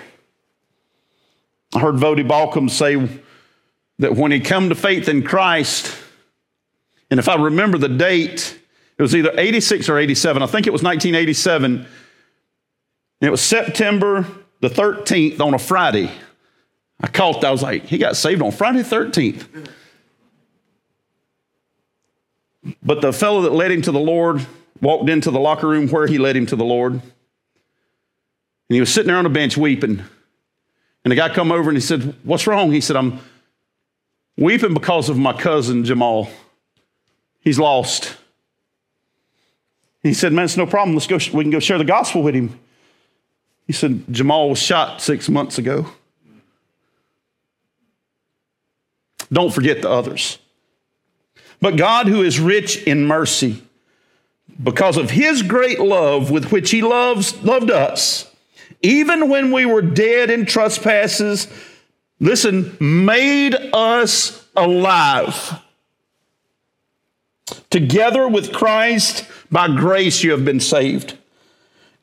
I 1.73 1.79
heard 1.79 1.95
Voddie 1.95 2.27
Baucham 2.27 2.69
say 2.69 3.21
that 3.99 4.15
when 4.15 4.31
he 4.31 4.39
come 4.39 4.69
to 4.69 4.75
faith 4.75 5.09
in 5.09 5.23
Christ, 5.23 5.95
and 7.09 7.19
if 7.19 7.27
I 7.27 7.35
remember 7.35 7.77
the 7.77 7.89
date, 7.89 8.57
it 8.97 9.01
was 9.01 9.15
either 9.15 9.31
86 9.37 9.89
or 9.89 9.97
87. 9.97 10.41
I 10.41 10.47
think 10.47 10.67
it 10.67 10.73
was 10.73 10.81
1987. 10.81 11.85
It 13.21 13.29
was 13.29 13.41
September 13.41 14.25
the 14.59 14.69
13th 14.69 15.39
on 15.39 15.53
a 15.53 15.59
Friday. 15.59 16.11
I 16.99 17.07
that. 17.07 17.45
I 17.45 17.51
was 17.51 17.61
like, 17.61 17.85
he 17.85 17.97
got 17.97 18.15
saved 18.15 18.41
on 18.41 18.51
Friday 18.51 18.81
13th. 18.81 19.69
But 22.83 23.01
the 23.01 23.13
fellow 23.13 23.41
that 23.43 23.53
led 23.53 23.71
him 23.71 23.81
to 23.83 23.91
the 23.91 23.99
Lord 23.99 24.45
walked 24.81 25.09
into 25.09 25.31
the 25.31 25.39
locker 25.39 25.67
room 25.67 25.87
where 25.89 26.07
he 26.07 26.17
led 26.17 26.35
him 26.35 26.45
to 26.47 26.55
the 26.55 26.65
Lord. 26.65 26.93
And 26.93 27.01
he 28.75 28.79
was 28.79 28.93
sitting 28.93 29.07
there 29.07 29.17
on 29.17 29.25
a 29.25 29.29
bench 29.29 29.57
weeping. 29.57 30.03
And 31.03 31.11
the 31.11 31.15
guy 31.15 31.29
come 31.29 31.51
over 31.51 31.69
and 31.69 31.77
he 31.77 31.81
said, 31.81 32.15
What's 32.23 32.47
wrong? 32.47 32.71
He 32.71 32.81
said, 32.81 32.95
I'm 32.97 33.19
weeping 34.35 34.73
because 34.73 35.07
of 35.07 35.17
my 35.17 35.33
cousin 35.33 35.85
Jamal. 35.85 36.29
He's 37.39 37.59
lost. 37.59 38.17
He 40.07 40.13
said, 40.13 40.33
Man, 40.33 40.45
it's 40.45 40.57
no 40.57 40.65
problem. 40.65 40.95
Let's 40.95 41.07
go. 41.07 41.17
We 41.37 41.43
can 41.43 41.51
go 41.51 41.59
share 41.59 41.77
the 41.77 41.83
gospel 41.83 42.23
with 42.23 42.35
him. 42.35 42.59
He 43.65 43.73
said, 43.73 44.05
Jamal 44.09 44.49
was 44.49 44.59
shot 44.59 45.01
six 45.01 45.27
months 45.27 45.57
ago. 45.57 45.87
Don't 49.31 49.53
forget 49.53 49.81
the 49.81 49.89
others. 49.89 50.39
But 51.59 51.75
God, 51.75 52.07
who 52.07 52.23
is 52.23 52.39
rich 52.39 52.81
in 52.83 53.05
mercy, 53.05 53.61
because 54.61 54.95
of 54.95 55.09
his 55.09 55.43
great 55.43 55.79
love 55.79 56.31
with 56.31 56.51
which 56.51 56.71
he 56.71 56.81
loves, 56.81 57.43
loved 57.43 57.69
us, 57.69 58.33
even 58.81 59.27
when 59.27 59.51
we 59.51 59.65
were 59.65 59.81
dead 59.81 60.29
in 60.29 60.45
trespasses, 60.45 61.47
listen, 62.19 62.77
made 62.79 63.55
us 63.73 64.45
alive. 64.55 65.61
Together 67.69 68.27
with 68.27 68.53
Christ, 68.53 69.25
by 69.51 69.67
grace 69.67 70.23
you 70.23 70.31
have 70.31 70.45
been 70.45 70.59
saved 70.59 71.17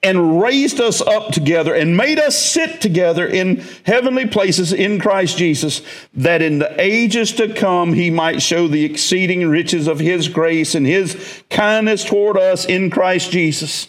and 0.04 0.40
raised 0.40 0.80
us 0.80 1.00
up 1.00 1.32
together 1.32 1.74
and 1.74 1.96
made 1.96 2.18
us 2.18 2.38
sit 2.38 2.82
together 2.82 3.26
in 3.26 3.64
heavenly 3.86 4.26
places 4.26 4.70
in 4.70 5.00
Christ 5.00 5.38
Jesus, 5.38 5.80
that 6.12 6.42
in 6.42 6.58
the 6.58 6.78
ages 6.78 7.32
to 7.32 7.52
come 7.54 7.94
he 7.94 8.10
might 8.10 8.42
show 8.42 8.68
the 8.68 8.84
exceeding 8.84 9.48
riches 9.48 9.88
of 9.88 9.98
his 9.98 10.28
grace 10.28 10.74
and 10.74 10.86
his 10.86 11.42
kindness 11.48 12.04
toward 12.04 12.36
us 12.36 12.66
in 12.66 12.90
Christ 12.90 13.30
Jesus. 13.30 13.88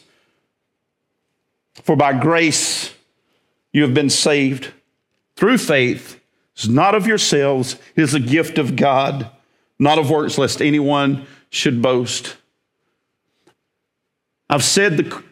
For 1.84 1.98
by 1.98 2.14
grace 2.18 2.94
you 3.74 3.82
have 3.82 3.94
been 3.94 4.10
saved 4.10 4.72
through 5.36 5.58
faith. 5.58 6.22
It's 6.54 6.70
not 6.70 6.96
of 6.96 7.06
yourselves, 7.06 7.76
it 7.98 8.02
is 8.02 8.14
a 8.14 8.22
gift 8.22 8.58
of 8.58 8.78
God, 8.78 9.30
not 9.78 10.00
of 10.00 10.10
works, 10.10 10.38
lest 10.38 10.62
anyone 10.62 11.28
should 11.50 11.82
boast. 11.82 12.38
I've 14.50 14.64
said 14.64 14.98
the 14.98 15.24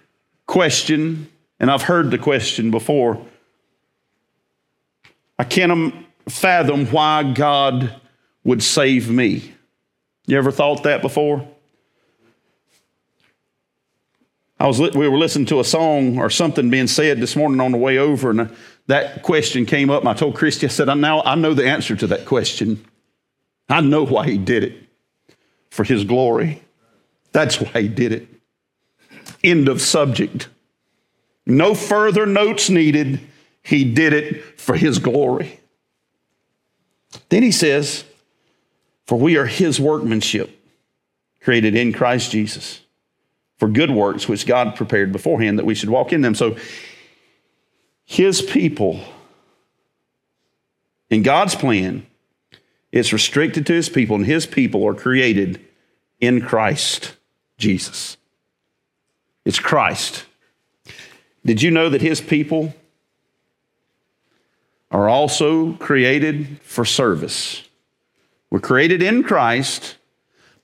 question, 0.47 1.29
and 1.59 1.69
I've 1.69 1.83
heard 1.83 2.11
the 2.11 2.17
question 2.17 2.71
before. 2.71 3.23
I 5.37 5.43
can't 5.43 5.71
um, 5.71 6.05
fathom 6.27 6.87
why 6.87 7.31
God 7.33 7.99
would 8.43 8.63
save 8.63 9.09
me. 9.09 9.53
You 10.25 10.37
ever 10.37 10.51
thought 10.51 10.83
that 10.83 11.01
before? 11.01 11.47
I 14.59 14.67
was 14.67 14.79
we 14.79 15.09
were 15.09 15.17
listening 15.17 15.47
to 15.47 15.59
a 15.59 15.63
song 15.63 16.17
or 16.19 16.29
something 16.29 16.69
being 16.69 16.87
said 16.87 17.19
this 17.19 17.35
morning 17.35 17.59
on 17.59 17.73
the 17.73 17.77
way 17.77 17.97
over, 17.97 18.29
and 18.29 18.41
uh, 18.41 18.47
that 18.87 19.21
question 19.21 19.65
came 19.65 19.89
up. 19.89 20.01
And 20.01 20.09
I 20.09 20.13
told 20.13 20.35
Christy, 20.35 20.67
I 20.67 20.69
said, 20.69 20.87
I 20.87 20.93
now 20.93 21.21
I 21.23 21.35
know 21.35 21.53
the 21.53 21.67
answer 21.67 21.95
to 21.97 22.07
that 22.07 22.25
question. 22.25 22.85
I 23.67 23.81
know 23.81 24.05
why 24.05 24.25
he 24.25 24.37
did 24.37 24.63
it 24.63 24.77
for 25.69 25.83
his 25.83 26.05
glory. 26.05 26.63
That's 27.33 27.59
why 27.59 27.81
he 27.81 27.87
did 27.89 28.13
it. 28.13 28.27
End 29.43 29.67
of 29.67 29.81
subject. 29.81 30.47
No 31.45 31.75
further 31.75 32.25
notes 32.25 32.69
needed. 32.69 33.19
He 33.61 33.83
did 33.83 34.13
it 34.13 34.59
for 34.59 34.75
his 34.75 34.99
glory. 34.99 35.59
Then 37.29 37.43
he 37.43 37.51
says, 37.51 38.05
For 39.05 39.17
we 39.17 39.37
are 39.37 39.45
his 39.45 39.79
workmanship, 39.79 40.57
created 41.41 41.75
in 41.75 41.93
Christ 41.93 42.31
Jesus, 42.31 42.81
for 43.57 43.67
good 43.67 43.91
works 43.91 44.27
which 44.27 44.47
God 44.47 44.75
prepared 44.75 45.11
beforehand 45.11 45.59
that 45.59 45.65
we 45.65 45.75
should 45.75 45.89
walk 45.89 46.13
in 46.13 46.21
them. 46.21 46.35
So, 46.35 46.57
his 48.05 48.41
people, 48.41 48.99
in 51.09 51.23
God's 51.23 51.55
plan, 51.55 52.05
it's 52.91 53.13
restricted 53.13 53.65
to 53.67 53.73
his 53.73 53.89
people, 53.89 54.15
and 54.15 54.25
his 54.25 54.45
people 54.45 54.85
are 54.85 54.93
created 54.93 55.65
in 56.19 56.41
Christ 56.41 57.15
Jesus. 57.57 58.17
It's 59.45 59.59
Christ. 59.59 60.25
Did 61.45 61.61
you 61.61 61.71
know 61.71 61.89
that 61.89 62.01
his 62.01 62.21
people 62.21 62.73
are 64.91 65.09
also 65.09 65.73
created 65.73 66.59
for 66.61 66.85
service? 66.85 67.63
We're 68.49 68.59
created 68.59 69.01
in 69.01 69.23
Christ, 69.23 69.95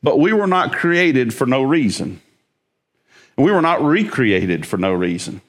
but 0.02 0.20
we 0.20 0.32
were 0.32 0.48
not 0.48 0.74
created 0.74 1.34
for 1.34 1.46
no 1.46 1.62
reason. 1.62 2.22
We 3.38 3.52
were 3.52 3.62
not 3.62 3.82
recreated 3.82 4.66
for 4.66 4.78
no 4.78 4.94
reason. 4.94 5.42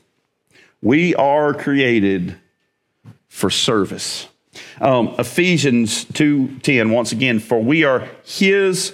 We 0.83 1.15
are 1.15 1.53
created 1.53 2.37
for 3.29 3.51
service. 3.51 4.27
Um, 4.81 5.15
Ephesians 5.19 6.05
2:10 6.07 6.91
once 6.91 7.13
again 7.13 7.39
for 7.39 7.63
we 7.63 7.85
are 7.85 8.09
his 8.25 8.93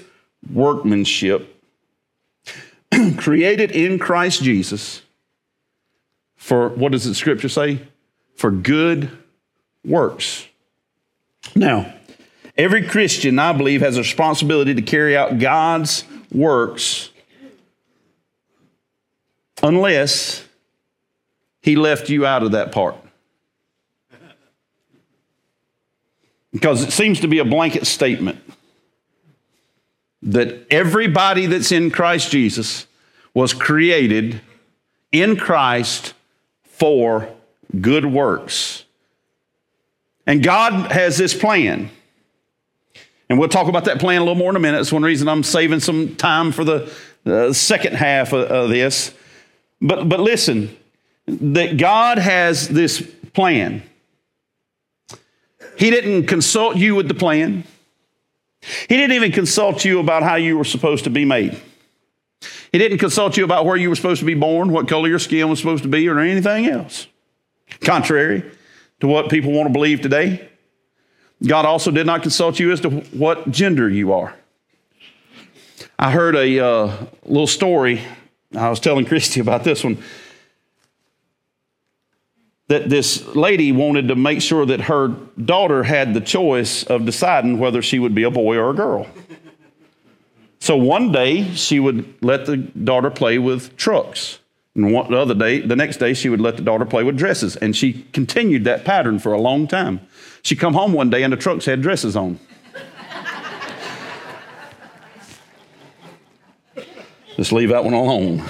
workmanship 0.53 1.56
created 3.17 3.71
in 3.71 3.99
Christ 3.99 4.43
Jesus 4.43 5.03
for 6.37 6.69
what 6.69 6.93
does 6.93 7.05
the 7.05 7.15
scripture 7.15 7.49
say? 7.49 7.81
For 8.37 8.51
good 8.51 9.11
works. 9.85 10.47
Now, 11.55 11.93
every 12.57 12.87
Christian, 12.87 13.39
I 13.39 13.53
believe, 13.53 13.81
has 13.81 13.97
a 13.97 14.01
responsibility 14.01 14.75
to 14.75 14.83
carry 14.83 15.17
out 15.17 15.39
God's 15.39 16.05
works 16.31 17.11
unless 19.63 20.45
he 21.63 21.75
left 21.75 22.09
you 22.11 22.25
out 22.27 22.43
of 22.43 22.53
that 22.53 22.71
part. 22.73 22.97
Because 26.53 26.85
it 26.85 26.93
seems 26.93 27.21
to 27.21 27.29
be 27.29 27.39
a 27.39 27.45
blanket 27.45 27.87
statement 27.87 28.41
that 30.27 30.67
everybody 30.71 31.47
that's 31.47 31.73
in 31.73 31.91
Christ 31.91 32.31
Jesus 32.31 32.87
was 33.33 33.55
created 33.55 34.41
in 35.13 35.37
Christ 35.37 36.15
for 36.65 37.29
good 37.81 38.05
works. 38.05 38.85
And 40.27 40.43
God 40.43 40.91
has 40.91 41.17
this 41.17 41.33
plan. 41.33 41.91
And 43.29 43.39
we'll 43.39 43.49
talk 43.49 43.69
about 43.69 43.85
that 43.85 43.99
plan 43.99 44.21
a 44.21 44.25
little 44.25 44.35
more 44.35 44.51
in 44.51 44.57
a 44.57 44.61
minute. 44.61 44.81
It's 44.81 44.93
one 44.93 45.03
reason 45.03 45.29
I'm 45.29 45.43
saving 45.43 45.81
some 45.81 46.17
time 46.17 46.53
for 46.53 46.65
the 46.65 46.93
uh, 47.25 47.53
second 47.53 47.95
half 47.95 48.33
of, 48.33 48.51
of 48.51 48.69
this. 48.71 49.15
But, 49.81 50.09
but 50.09 50.21
listen, 50.21 50.77
that 51.27 51.77
God 51.77 52.19
has 52.19 52.69
this 52.69 53.01
plan. 53.33 53.83
He 55.77 55.91
didn't 55.91 56.27
consult 56.27 56.77
you 56.77 56.95
with 56.95 57.09
the 57.09 57.15
plan. 57.15 57.65
He 58.89 58.97
didn't 58.97 59.15
even 59.15 59.33
consult 59.33 59.85
you 59.85 60.01
about 60.01 60.23
how 60.23 60.37
you 60.37 60.59
were 60.59 60.65
supposed 60.65 61.05
to 61.05 61.11
be 61.11 61.25
made. 61.25 61.61
He 62.73 62.79
didn't 62.79 62.99
consult 62.99 63.37
you 63.37 63.45
about 63.45 63.65
where 63.65 63.77
you 63.77 63.89
were 63.89 63.97
supposed 63.97 64.21
to 64.21 64.27
be 64.27 64.35
born, 64.35 64.73
what 64.73 64.89
color 64.89 65.09
your 65.09 65.19
skin 65.19 65.49
was 65.49 65.59
supposed 65.59 65.83
to 65.85 65.89
be, 65.89 66.09
or 66.09 66.19
anything 66.19 66.67
else. 66.67 67.07
Contrary 67.81 68.45
to 69.01 69.07
what 69.07 69.31
people 69.31 69.53
want 69.53 69.69
to 69.69 69.73
believe 69.73 70.01
today, 70.01 70.49
God 71.47 71.65
also 71.65 71.91
did 71.91 72.07
not 72.07 72.23
consult 72.23 72.59
you 72.59 72.73
as 72.73 72.81
to 72.81 72.91
what 72.91 73.51
gender 73.51 73.89
you 73.89 74.13
are. 74.13 74.35
I 75.99 76.11
heard 76.11 76.35
a 76.35 76.65
uh, 76.65 77.07
little 77.25 77.47
story. 77.47 78.03
I 78.55 78.69
was 78.69 78.81
telling 78.81 79.05
Christy 79.05 79.41
about 79.41 79.65
this 79.65 79.85
one 79.85 80.03
that 82.69 82.89
this 82.91 83.25
lady 83.35 83.71
wanted 83.71 84.09
to 84.09 84.17
make 84.17 84.43
sure 84.43 84.67
that 84.67 84.83
her 84.83 85.09
daughter 85.45 85.85
had 85.85 86.15
the 86.15 86.21
choice 86.21 86.83
of 86.85 87.05
deciding 87.05 87.59
whether 87.59 87.81
she 87.81 87.99
would 87.99 88.15
be 88.15 88.25
a 88.25 88.31
boy 88.31 88.57
or 88.57 88.71
a 88.71 88.75
girl. 88.75 89.07
So 90.59 90.77
one 90.77 91.13
day 91.13 91.53
she 91.55 91.79
would 91.79 92.13
let 92.23 92.47
the 92.47 92.57
daughter 92.57 93.11
play 93.11 93.39
with 93.39 93.77
trucks. 93.77 94.41
And 94.75 94.93
one, 94.93 95.11
the 95.11 95.17
other 95.17 95.35
day, 95.35 95.61
the 95.61 95.77
next 95.77 95.99
day, 95.99 96.13
she 96.13 96.29
would 96.29 96.41
let 96.41 96.57
the 96.57 96.63
daughter 96.63 96.85
play 96.85 97.03
with 97.03 97.17
dresses. 97.17 97.57
And 97.57 97.75
she 97.75 98.05
continued 98.13 98.65
that 98.65 98.85
pattern 98.85 99.19
for 99.19 99.33
a 99.33 99.41
long 99.41 99.67
time. 99.67 100.01
She 100.43 100.55
come 100.55 100.75
home 100.75 100.93
one 100.93 101.09
day 101.09 101.23
and 101.23 101.33
the 101.33 101.37
trucks 101.37 101.65
had 101.65 101.81
dresses 101.81 102.17
on. 102.17 102.39
Just 107.37 107.53
leave 107.53 107.69
that 107.69 107.85
one 107.85 107.95
alone. 107.95 108.43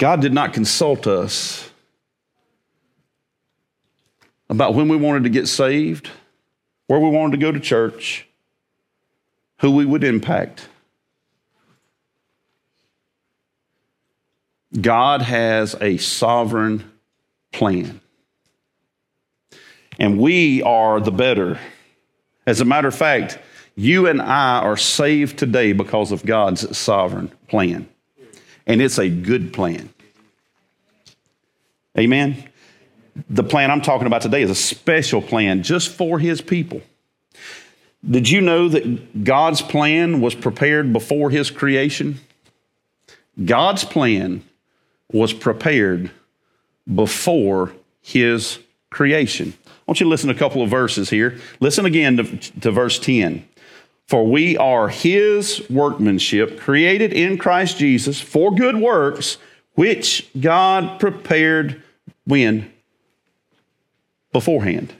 God 0.00 0.22
did 0.22 0.32
not 0.32 0.54
consult 0.54 1.06
us 1.06 1.70
about 4.48 4.74
when 4.74 4.88
we 4.88 4.96
wanted 4.96 5.24
to 5.24 5.28
get 5.28 5.46
saved, 5.46 6.08
where 6.86 6.98
we 6.98 7.10
wanted 7.10 7.32
to 7.32 7.36
go 7.36 7.52
to 7.52 7.60
church, 7.60 8.26
who 9.58 9.70
we 9.70 9.84
would 9.84 10.02
impact. 10.02 10.66
God 14.80 15.20
has 15.20 15.76
a 15.82 15.98
sovereign 15.98 16.90
plan. 17.52 18.00
And 19.98 20.18
we 20.18 20.62
are 20.62 20.98
the 20.98 21.12
better. 21.12 21.58
As 22.46 22.62
a 22.62 22.64
matter 22.64 22.88
of 22.88 22.94
fact, 22.94 23.38
you 23.76 24.06
and 24.06 24.22
I 24.22 24.60
are 24.60 24.78
saved 24.78 25.38
today 25.38 25.74
because 25.74 26.10
of 26.10 26.24
God's 26.24 26.74
sovereign 26.74 27.30
plan 27.48 27.86
and 28.70 28.80
it's 28.80 28.98
a 28.98 29.08
good 29.08 29.52
plan. 29.52 29.92
Amen. 31.98 32.48
The 33.28 33.42
plan 33.42 33.68
I'm 33.68 33.80
talking 33.80 34.06
about 34.06 34.22
today 34.22 34.42
is 34.42 34.50
a 34.50 34.54
special 34.54 35.20
plan 35.20 35.64
just 35.64 35.88
for 35.88 36.20
his 36.20 36.40
people. 36.40 36.80
Did 38.08 38.30
you 38.30 38.40
know 38.40 38.68
that 38.68 39.24
God's 39.24 39.60
plan 39.60 40.20
was 40.20 40.36
prepared 40.36 40.92
before 40.92 41.30
his 41.30 41.50
creation? 41.50 42.20
God's 43.44 43.84
plan 43.84 44.44
was 45.12 45.32
prepared 45.32 46.12
before 46.92 47.72
his 48.00 48.60
creation. 48.88 49.52
I 49.66 49.70
want 49.88 49.98
you 49.98 50.04
to 50.04 50.10
listen 50.10 50.28
to 50.28 50.36
a 50.36 50.38
couple 50.38 50.62
of 50.62 50.70
verses 50.70 51.10
here. 51.10 51.40
Listen 51.58 51.86
again 51.86 52.18
to, 52.18 52.36
to 52.60 52.70
verse 52.70 53.00
10. 53.00 53.48
For 54.10 54.26
we 54.26 54.56
are 54.56 54.88
his 54.88 55.62
workmanship, 55.70 56.58
created 56.58 57.12
in 57.12 57.38
Christ 57.38 57.78
Jesus 57.78 58.20
for 58.20 58.52
good 58.52 58.74
works, 58.76 59.38
which 59.74 60.28
God 60.40 60.98
prepared 60.98 61.80
when? 62.24 62.72
Beforehand. 64.32 64.92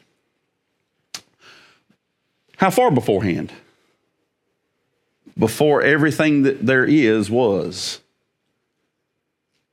How 2.59 2.71
far 2.71 2.93
beforehand? 2.93 3.53
Before 5.37 5.83
everything 5.83 6.45
that 6.45 6.65
there 6.65 6.85
is 6.85 7.29
was. 7.29 8.01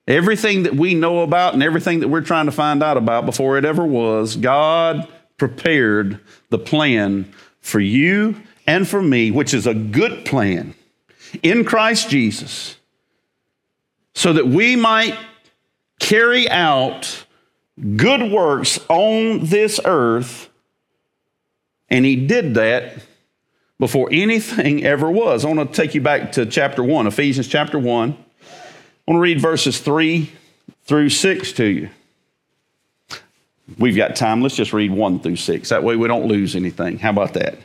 Everything 0.08 0.64
that 0.64 0.74
we 0.74 0.96
know 0.96 1.20
about 1.20 1.54
and 1.54 1.62
everything 1.62 2.00
that 2.00 2.08
we're 2.08 2.22
trying 2.22 2.48
to 2.48 2.52
find 2.52 2.82
out 2.82 2.98
about 2.98 3.28
before 3.28 3.60
it 3.60 3.66
ever 3.66 3.86
was, 3.86 4.36
God 4.36 5.08
prepared 5.38 6.20
the 6.50 6.58
plan 6.58 7.32
for 7.62 7.80
you 7.80 8.42
and 8.68 8.88
for 8.88 9.02
me, 9.02 9.32
which 9.32 9.54
is 9.54 9.66
a 9.66 9.74
good 9.74 10.26
plan 10.26 10.76
in 11.42 11.64
Christ 11.64 12.10
Jesus, 12.10 12.78
so 14.14 14.34
that 14.34 14.48
we 14.48 14.76
might 14.76 15.18
carry 16.00 16.50
out 16.50 17.26
good 17.96 18.32
works 18.32 18.80
on 18.90 19.46
this 19.46 19.80
earth. 19.86 20.50
And 21.90 22.04
he 22.04 22.28
did 22.28 22.56
that 22.56 22.96
before 23.80 24.10
anything 24.12 24.84
ever 24.84 25.10
was. 25.10 25.46
I 25.46 25.54
want 25.54 25.74
to 25.74 25.82
take 25.82 25.96
you 25.96 26.02
back 26.02 26.34
to 26.34 26.46
chapter 26.46 26.84
1, 26.84 27.08
Ephesians 27.08 27.48
chapter 27.48 27.80
1. 27.80 28.12
I 28.12 29.12
want 29.12 29.18
to 29.18 29.20
read 29.20 29.40
verses 29.40 29.80
3 29.80 30.30
through 30.84 31.10
6 31.10 31.52
to 31.54 31.66
you. 31.66 31.90
We've 33.78 33.96
got 33.96 34.16
time. 34.16 34.42
Let's 34.42 34.56
just 34.56 34.74
read 34.74 34.92
1 34.92 35.20
through 35.20 35.36
6. 35.36 35.70
That 35.70 35.84
way 35.84 35.96
we 35.96 36.08
don't 36.08 36.28
lose 36.28 36.56
anything. 36.56 36.98
How 37.00 37.12
about 37.12 37.34
that? 37.36 37.58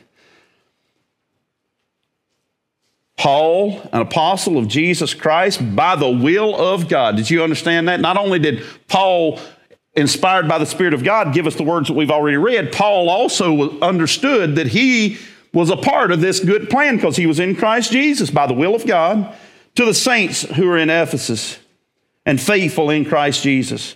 Paul, 3.17 3.79
an 3.93 4.01
apostle 4.01 4.57
of 4.57 4.67
Jesus 4.67 5.13
Christ 5.13 5.75
by 5.75 5.95
the 5.95 6.09
will 6.09 6.55
of 6.55 6.87
God. 6.89 7.15
Did 7.15 7.29
you 7.29 7.43
understand 7.43 7.87
that? 7.87 7.99
Not 7.99 8.17
only 8.17 8.39
did 8.39 8.63
Paul, 8.87 9.39
inspired 9.95 10.47
by 10.47 10.57
the 10.57 10.65
Spirit 10.65 10.93
of 10.93 11.03
God, 11.03 11.33
give 11.33 11.45
us 11.45 11.55
the 11.55 11.63
words 11.63 11.87
that 11.87 11.93
we've 11.93 12.11
already 12.11 12.37
read, 12.37 12.71
Paul 12.71 13.09
also 13.09 13.79
understood 13.79 14.55
that 14.55 14.67
he 14.67 15.17
was 15.53 15.69
a 15.69 15.77
part 15.77 16.11
of 16.11 16.19
this 16.19 16.39
good 16.39 16.69
plan 16.69 16.95
because 16.95 17.15
he 17.15 17.27
was 17.27 17.39
in 17.39 17.55
Christ 17.55 17.91
Jesus 17.91 18.31
by 18.31 18.47
the 18.47 18.53
will 18.53 18.73
of 18.73 18.87
God 18.87 19.35
to 19.75 19.85
the 19.85 19.93
saints 19.93 20.41
who 20.41 20.67
are 20.69 20.77
in 20.77 20.89
Ephesus 20.89 21.59
and 22.25 22.41
faithful 22.41 22.89
in 22.89 23.05
Christ 23.05 23.43
Jesus. 23.43 23.95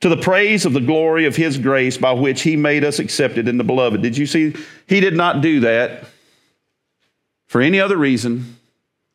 to 0.00 0.08
the 0.08 0.16
praise 0.16 0.64
of 0.64 0.72
the 0.72 0.80
glory 0.80 1.26
of 1.26 1.36
his 1.36 1.58
grace 1.58 1.98
by 1.98 2.12
which 2.12 2.42
he 2.42 2.56
made 2.56 2.84
us 2.84 2.98
accepted 2.98 3.48
in 3.48 3.58
the 3.58 3.64
beloved. 3.64 4.02
Did 4.02 4.16
you 4.16 4.26
see? 4.26 4.54
He 4.86 5.00
did 5.00 5.14
not 5.14 5.42
do 5.42 5.60
that 5.60 6.04
for 7.46 7.60
any 7.60 7.80
other 7.80 7.96
reason 7.96 8.56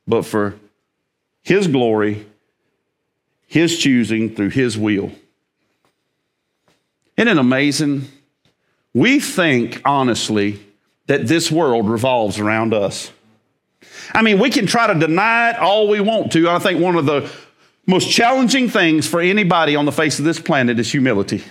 but 0.08 0.24
for 0.24 0.56
his 1.42 1.68
glory, 1.68 2.26
his 3.48 3.78
choosing 3.78 4.36
through 4.36 4.50
his 4.50 4.78
will. 4.78 5.12
Isn't 7.18 7.30
it 7.30 7.38
amazing? 7.38 8.08
We 8.94 9.20
think, 9.20 9.82
honestly, 9.86 10.60
that 11.08 11.28
this 11.28 11.52
world 11.52 11.90
revolves 11.90 12.40
around 12.40 12.74
us. 12.74 13.12
I 14.14 14.22
mean, 14.22 14.40
we 14.40 14.50
can 14.50 14.66
try 14.68 14.88
to 14.88 15.00
deny 15.00 15.52
it 15.52 15.58
all 15.58 15.88
we 15.88 16.00
want 16.00 16.32
to. 16.34 16.50
I 16.50 16.60
think 16.60 16.80
one 16.80 16.96
of 16.96 17.06
the 17.06 17.32
most 17.88 18.10
challenging 18.10 18.70
things 18.70 19.08
for 19.08 19.22
anybody 19.22 19.76
on 19.76 19.86
the 19.86 19.92
face 19.92 20.20
of 20.20 20.26
this 20.26 20.40
planet 20.40 20.80
is 20.80 20.92
humility. 20.92 21.44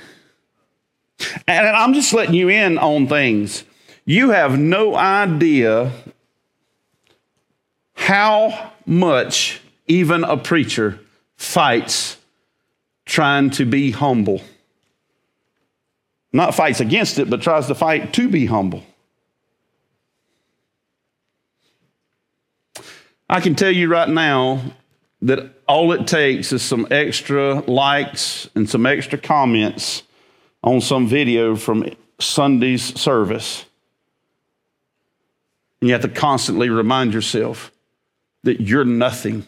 And 1.47 1.67
I'm 1.67 1.95
just 1.95 2.13
letting 2.13 2.35
you 2.35 2.49
in 2.49 2.79
on 2.79 3.07
things. 3.07 3.65
You 4.05 4.31
have 4.31 4.59
no 4.59 4.97
idea 4.97 5.93
how 7.95 8.73
much 8.85 9.61
even 9.87 10.25
a 10.25 10.37
preacher 10.37 10.99
fights 11.37 12.17
trying 13.07 13.51
to 13.51 13.65
be 13.65 13.93
humble. 13.93 14.43
Not 16.33 16.55
fights 16.55 16.81
against 16.81 17.19
it, 17.19 17.31
but 17.31 17.43
tries 17.43 17.69
to 17.69 17.75
fight 17.75 18.13
to 18.15 18.29
be 18.29 18.47
humble. 18.47 18.83
I 23.29 23.41
can 23.41 23.55
tell 23.55 23.71
you 23.71 23.89
right 23.89 24.09
now 24.09 24.61
that 25.25 25.51
all 25.67 25.93
it 25.93 26.07
takes 26.07 26.53
is 26.53 26.63
some 26.63 26.87
extra 26.91 27.61
likes 27.61 28.49
and 28.55 28.69
some 28.69 28.85
extra 28.85 29.19
comments 29.19 30.03
on 30.63 30.83
some 30.83 31.09
video 31.09 31.57
from 31.57 31.89
Sunday's 32.21 32.99
service. 33.01 33.65
And 35.81 35.89
you 35.89 35.95
have 35.95 36.03
to 36.03 36.09
constantly 36.09 36.69
remind 36.69 37.15
yourself 37.15 37.73
that 38.43 38.61
you're 38.61 38.85
nothing 38.85 39.47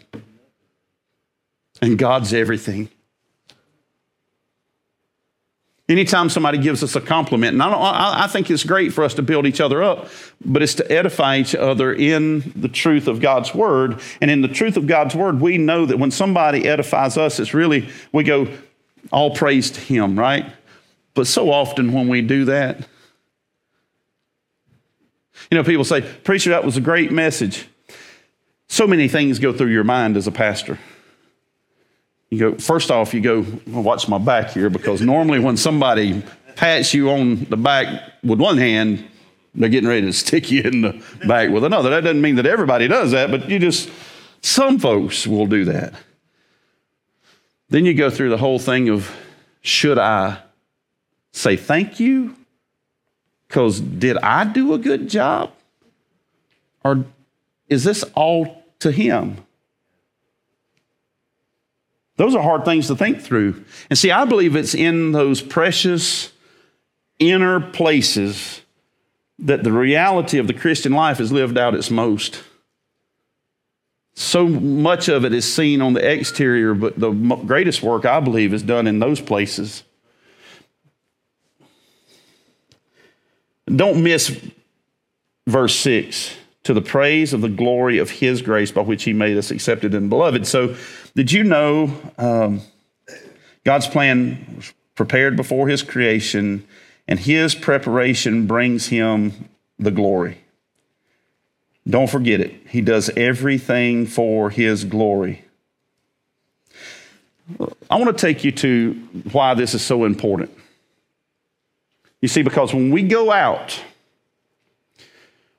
and 1.83 1.99
God's 1.99 2.33
everything. 2.33 2.89
Anytime 5.89 6.29
somebody 6.29 6.59
gives 6.59 6.83
us 6.83 6.97
a 6.97 7.01
compliment, 7.01 7.53
and 7.53 7.63
I, 7.63 8.25
I 8.25 8.27
think 8.27 8.51
it's 8.51 8.65
great 8.65 8.93
for 8.93 9.05
us 9.05 9.15
to 9.15 9.23
build 9.23 9.47
each 9.47 9.61
other 9.61 9.85
up, 9.85 10.09
but 10.45 10.61
it's 10.61 10.75
to 10.75 10.93
edify 10.93 11.37
each 11.37 11.55
other 11.55 11.93
in 11.93 12.53
the 12.57 12.69
truth 12.69 13.07
of 13.07 13.21
God's 13.21 13.55
word. 13.55 14.01
And 14.21 14.29
in 14.29 14.43
the 14.43 14.49
truth 14.49 14.77
of 14.77 14.89
God's 14.89 15.15
word, 15.15 15.41
we 15.41 15.59
know 15.59 15.87
that 15.87 15.99
when 15.99 16.11
somebody 16.11 16.67
edifies 16.67 17.17
us, 17.17 17.39
it's 17.39 17.55
really, 17.55 17.89
we 18.11 18.25
go, 18.25 18.49
all 19.13 19.37
praise 19.37 19.71
to 19.71 19.81
Him, 19.81 20.19
right? 20.19 20.53
But 21.15 21.29
so 21.29 21.53
often 21.53 21.93
when 21.93 22.09
we 22.09 22.21
do 22.21 22.47
that, 22.47 22.81
you 25.51 25.57
know, 25.57 25.63
people 25.63 25.85
say, 25.85 26.01
Preacher, 26.01 26.51
that 26.51 26.65
was 26.65 26.77
a 26.77 26.81
great 26.81 27.13
message. 27.13 27.69
So 28.69 28.89
many 28.89 29.07
things 29.07 29.39
go 29.39 29.53
through 29.53 29.71
your 29.71 29.85
mind 29.85 30.17
as 30.17 30.27
a 30.27 30.33
pastor. 30.33 30.81
You 32.31 32.39
go, 32.39 32.55
first 32.59 32.91
off, 32.91 33.15
you 33.15 33.21
go, 33.21 33.47
watch 33.69 34.09
my 34.09 34.19
back 34.19 34.51
here, 34.51 34.69
because 34.69 35.01
normally 35.01 35.39
when 35.39 35.57
somebody 35.57 36.25
pats 36.57 36.93
you 36.93 37.11
on 37.11 37.45
the 37.45 37.57
back 37.57 38.03
with 38.25 38.41
one 38.41 38.59
hand, 38.59 39.07
they're 39.55 39.69
getting 39.69 39.89
ready 39.89 40.07
to 40.07 40.13
stick 40.13 40.51
you 40.51 40.63
in 40.63 40.81
the 40.83 41.03
back 41.27 41.51
with 41.51 41.65
another. 41.65 41.91
That 41.91 42.03
doesn't 42.03 42.21
mean 42.21 42.35
that 42.37 42.47
everybody 42.47 42.89
does 42.89 43.13
that, 43.13 43.31
but 43.31 43.49
you 43.49 43.59
just, 43.59 43.91
some 44.43 44.79
folks 44.79 45.27
will 45.27 45.47
do 45.47 45.65
that. 45.67 45.95
Then 47.69 47.85
you 47.85 47.95
go 47.95 48.11
through 48.11 48.31
the 48.31 48.37
whole 48.37 48.59
thing 48.59 48.89
of, 48.89 49.15
should 49.61 49.99
I 49.99 50.39
say 51.33 51.57
thank 51.57 52.01
you? 52.01 52.37
Because 53.49 53.81
did 53.81 54.19
I 54.19 54.45
do 54.45 54.75
a 54.75 54.79
good 54.79 55.09
job? 55.09 55.53
Or 56.85 57.05
is 57.69 57.85
this 57.85 58.05
all 58.15 58.65
to 58.81 58.91
him? 58.91 59.46
Those 62.17 62.35
are 62.35 62.43
hard 62.43 62.65
things 62.65 62.87
to 62.89 62.97
think 62.97 63.21
through. 63.21 63.65
And 63.91 63.99
see, 63.99 64.11
I 64.11 64.25
believe 64.25 64.57
it's 64.57 64.75
in 64.75 65.13
those 65.13 65.43
precious 65.43 66.33
inner 67.19 67.61
places 67.61 68.63
that 69.39 69.65
the 69.65 69.73
reality 69.73 70.39
of 70.39 70.47
the 70.47 70.55
Christian 70.55 70.93
life 70.93 71.21
is 71.21 71.31
lived 71.31 71.59
out 71.59 71.75
its 71.75 71.91
most. 71.91 72.43
So 74.15 74.47
much 74.49 75.09
of 75.09 75.27
it 75.27 75.35
is 75.35 75.51
seen 75.53 75.83
on 75.83 75.93
the 75.93 76.11
exterior, 76.11 76.73
but 76.73 76.99
the 76.99 77.11
greatest 77.11 77.83
work, 77.83 78.07
I 78.07 78.21
believe, 78.21 78.55
is 78.55 78.63
done 78.63 78.87
in 78.87 78.99
those 78.99 79.21
places. 79.21 79.83
Don't 83.67 84.03
miss 84.03 84.41
verse 85.47 85.75
6 85.77 86.35
to 86.67 86.75
the 86.75 86.83
praise 86.83 87.33
of 87.33 87.43
the 87.43 87.49
glory 87.49 87.99
of 87.99 88.11
his 88.11 88.43
grace 88.43 88.73
by 88.73 88.81
which 88.81 89.05
he 89.05 89.13
made 89.13 89.37
us 89.39 89.53
accepted 89.53 89.95
and 89.95 90.11
beloved. 90.11 90.47
So, 90.49 90.75
did 91.15 91.31
you 91.31 91.45
know 91.45 91.93
um, 92.19 92.61
God's 93.65 93.87
plan 93.87 94.45
was 94.57 94.75
prepared 94.97 95.37
before 95.37 95.69
his 95.69 95.85
creation, 95.85 96.67
and 97.07 97.21
his 97.21 97.55
preparation 97.55 98.49
brings 98.49 98.89
him 98.89 99.49
the 99.79 99.93
glory? 99.93 100.39
Don't 101.89 102.11
forget 102.11 102.41
it. 102.41 102.53
He 102.69 102.81
does 102.81 103.11
everything 103.11 104.07
for 104.07 104.51
his 104.51 104.85
glory. 104.85 105.45
I 107.89 107.95
want 107.95 108.07
to 108.07 108.21
take 108.21 108.43
you 108.43 108.51
to 108.51 108.95
why 109.31 109.55
this 109.55 109.73
is 109.73 109.83
so 109.83 110.05
important. 110.05 110.51
You 112.21 112.27
see, 112.27 112.43
because 112.43 112.75
when 112.75 112.91
we 112.91 113.05
go 113.05 113.31
out, 113.31 113.81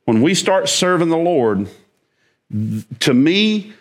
when 0.08 0.22
we 0.22 0.34
start 0.34 0.70
serving 0.70 1.10
the 1.10 1.18
Lord, 1.18 1.68
to 3.02 3.14
me, 3.14 3.74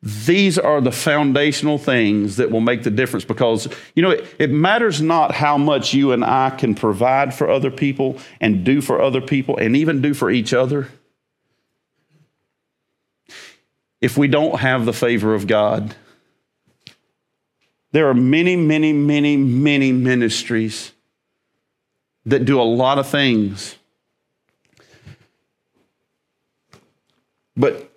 these 0.00 0.58
are 0.58 0.80
the 0.80 0.90
foundational 0.90 1.76
things 1.76 2.36
that 2.36 2.50
will 2.50 2.62
make 2.62 2.84
the 2.84 2.90
difference 2.90 3.26
because, 3.26 3.68
you 3.94 4.02
know, 4.02 4.08
it, 4.08 4.34
it, 4.38 4.50
matters 4.50 5.02
not 5.02 5.34
how 5.34 5.58
much 5.58 5.92
you 5.92 6.12
and 6.12 6.24
I 6.24 6.48
can 6.48 6.74
provide 6.74 7.34
for 7.34 7.50
other 7.50 7.70
people 7.70 8.16
and 8.40 8.64
do 8.64 8.80
for 8.80 9.02
other 9.02 9.20
people 9.20 9.58
and 9.58 9.76
even 9.76 10.00
do 10.00 10.14
for 10.14 10.30
each 10.30 10.54
other. 10.54 10.88
If 14.00 14.16
we 14.16 14.26
don't 14.26 14.60
have 14.60 14.86
the 14.86 14.94
favor 14.94 15.34
of 15.34 15.46
God, 15.46 15.94
there 17.92 18.08
are 18.08 18.14
many, 18.14 18.56
many, 18.56 18.94
many, 18.94 19.36
many 19.36 19.92
ministries 19.92 20.92
that 22.24 22.46
do 22.46 22.58
a 22.58 22.62
lot 22.62 22.98
of 22.98 23.06
things. 23.06 23.76
But 27.56 27.90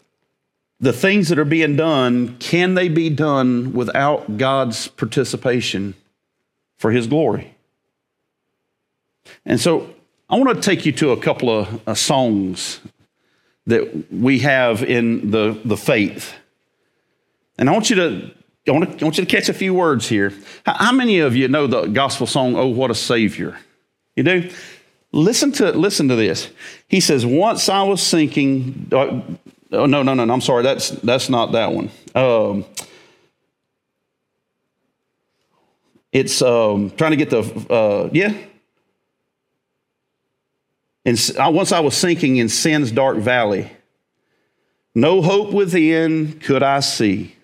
the 0.80 0.94
things 0.94 1.30
that 1.30 1.40
are 1.40 1.46
being 1.46 1.76
done, 1.76 2.38
can 2.38 2.76
they 2.76 2.90
be 2.90 3.10
done 3.10 3.74
without 3.74 4.38
God's 4.38 4.88
participation 4.88 5.96
for 6.78 6.92
His 6.92 7.08
glory? 7.08 7.56
And 9.46 9.60
so 9.60 9.94
I 10.30 10.38
want 10.38 10.56
to 10.56 10.62
take 10.62 10.86
you 10.86 10.92
to 10.94 11.12
a 11.12 11.18
couple 11.18 11.50
of 11.50 11.88
uh, 11.88 11.94
songs 11.96 12.80
that 13.66 14.12
we 14.12 14.40
have 14.40 14.84
in 14.84 15.32
the, 15.32 15.60
the 15.66 15.78
faith. 15.78 16.34
And 17.58 17.70
I 17.70 17.74
want 17.74 17.90
you 17.90 17.96
to 17.98 18.32
I 18.68 18.72
want, 18.72 19.00
to, 19.00 19.06
I 19.06 19.06
want 19.06 19.18
you 19.18 19.26
to 19.26 19.30
catch 19.30 19.48
a 19.48 19.54
few 19.54 19.74
words 19.74 20.10
here. 20.10 20.34
How, 20.66 20.74
how 20.74 20.92
many 20.92 21.20
of 21.20 21.36
you 21.38 21.48
know 21.48 21.68
the 21.68 21.86
gospel 21.86 22.28
song, 22.28 22.56
Oh, 22.58 22.68
What 22.68 22.92
a 22.92 22.96
Savior? 22.96 23.58
You 24.16 24.24
do? 24.24 24.52
Listen 25.18 25.52
to, 25.54 25.72
listen 25.72 26.10
to 26.10 26.16
this. 26.16 26.48
He 26.88 27.00
says, 27.00 27.26
Once 27.26 27.70
I 27.70 27.82
was 27.82 28.04
sinking, 28.04 28.88
uh, 28.92 29.20
oh, 29.72 29.86
no, 29.88 30.04
no, 30.04 30.14
no, 30.14 30.26
no, 30.26 30.32
I'm 30.32 30.42
sorry, 30.42 30.62
that's, 30.62 30.92
that's 30.92 31.28
not 31.28 31.54
that 31.54 31.72
one. 31.72 31.90
Um, 32.14 32.66
it's 36.12 36.40
um, 36.44 36.92
trying 36.92 37.18
to 37.18 37.18
get 37.18 37.32
the, 37.32 37.40
uh, 37.68 38.12
yeah. 38.14 38.32
And 41.04 41.20
once 41.56 41.72
I 41.72 41.80
was 41.80 41.98
sinking 41.98 42.38
in 42.38 42.48
sin's 42.48 42.92
dark 42.92 43.18
valley, 43.18 43.72
no 44.94 45.24
hope 45.24 45.52
within 45.52 46.40
could 46.40 46.62
I 46.62 46.82
see. 46.82 47.36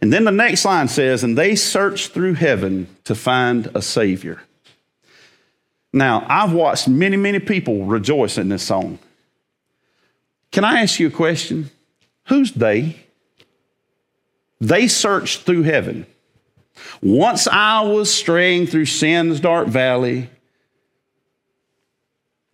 And 0.00 0.12
then 0.12 0.22
the 0.22 0.30
next 0.30 0.64
line 0.64 0.86
says, 0.86 1.24
And 1.24 1.36
they 1.36 1.56
searched 1.56 2.12
through 2.12 2.34
heaven 2.34 2.86
to 3.02 3.16
find 3.16 3.68
a 3.74 3.82
Savior. 3.82 4.42
Now, 5.92 6.24
I've 6.28 6.52
watched 6.52 6.88
many, 6.88 7.16
many 7.16 7.38
people 7.38 7.84
rejoice 7.84 8.38
in 8.38 8.48
this 8.48 8.62
song. 8.62 8.98
Can 10.50 10.64
I 10.64 10.80
ask 10.82 10.98
you 10.98 11.08
a 11.08 11.10
question? 11.10 11.70
Who's 12.28 12.52
they? 12.52 12.96
They 14.60 14.88
searched 14.88 15.42
through 15.42 15.64
heaven. 15.64 16.06
Once 17.02 17.46
I 17.48 17.82
was 17.82 18.12
straying 18.12 18.68
through 18.68 18.86
sin's 18.86 19.40
dark 19.40 19.68
valley, 19.68 20.30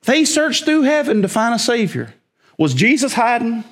they 0.03 0.24
searched 0.24 0.64
through 0.64 0.83
heaven 0.83 1.22
to 1.22 1.29
find 1.29 1.55
a 1.55 1.59
Savior. 1.59 2.14
Was 2.57 2.74
Jesus 2.74 3.12
hiding? 3.12 3.62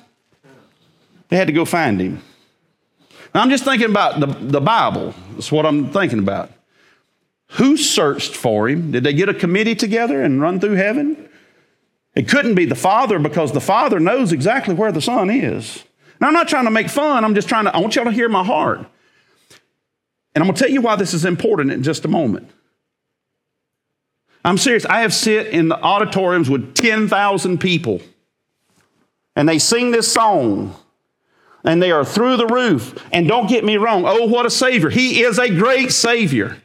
They 1.29 1.35
had 1.35 1.47
to 1.47 1.53
go 1.53 1.65
find 1.65 1.99
him. 1.99 2.21
Now, 3.33 3.41
I'm 3.41 3.49
just 3.49 3.65
thinking 3.65 3.89
about 3.89 4.19
the, 4.19 4.27
the 4.27 4.61
Bible. 4.61 5.13
That's 5.33 5.51
what 5.51 5.65
I'm 5.65 5.91
thinking 5.91 6.19
about. 6.19 6.51
Who 7.51 7.77
searched 7.77 8.35
for 8.35 8.67
him? 8.67 8.91
Did 8.91 9.03
they 9.03 9.13
get 9.13 9.29
a 9.29 9.33
committee 9.33 9.75
together 9.75 10.21
and 10.21 10.41
run 10.41 10.59
through 10.59 10.73
heaven? 10.73 11.29
It 12.13 12.27
couldn't 12.27 12.55
be 12.55 12.65
the 12.65 12.75
Father 12.75 13.19
because 13.19 13.51
the 13.51 13.61
Father 13.61 13.99
knows 13.99 14.31
exactly 14.31 14.73
where 14.73 14.91
the 14.91 15.01
Son 15.01 15.29
is. 15.29 15.83
Now, 16.19 16.27
I'm 16.27 16.33
not 16.33 16.47
trying 16.47 16.65
to 16.65 16.71
make 16.71 16.89
fun. 16.89 17.23
I'm 17.23 17.35
just 17.35 17.47
trying 17.47 17.65
to, 17.65 17.75
I 17.75 17.79
want 17.79 17.95
y'all 17.95 18.05
to 18.05 18.11
hear 18.11 18.27
my 18.27 18.43
heart. 18.43 18.79
And 18.79 20.43
I'm 20.43 20.45
going 20.45 20.55
to 20.55 20.59
tell 20.59 20.69
you 20.69 20.81
why 20.81 20.95
this 20.95 21.13
is 21.13 21.25
important 21.25 21.71
in 21.71 21.83
just 21.83 22.05
a 22.05 22.07
moment. 22.07 22.49
I'm 24.43 24.57
serious. 24.57 24.85
I 24.85 25.01
have 25.01 25.13
sit 25.13 25.47
in 25.47 25.67
the 25.67 25.79
auditoriums 25.81 26.49
with 26.49 26.73
10,000 26.73 27.59
people, 27.59 28.01
and 29.35 29.47
they 29.47 29.59
sing 29.59 29.91
this 29.91 30.11
song, 30.11 30.75
and 31.63 31.81
they 31.81 31.91
are 31.91 32.05
through 32.05 32.37
the 32.37 32.47
roof. 32.47 33.03
And 33.11 33.27
don't 33.27 33.47
get 33.49 33.65
me 33.65 33.77
wrong, 33.77 34.05
oh, 34.05 34.25
what 34.25 34.45
a 34.45 34.49
Savior. 34.49 34.89
He 34.89 35.21
is 35.21 35.37
a 35.37 35.49
great 35.49 35.91
Savior. 35.91 36.57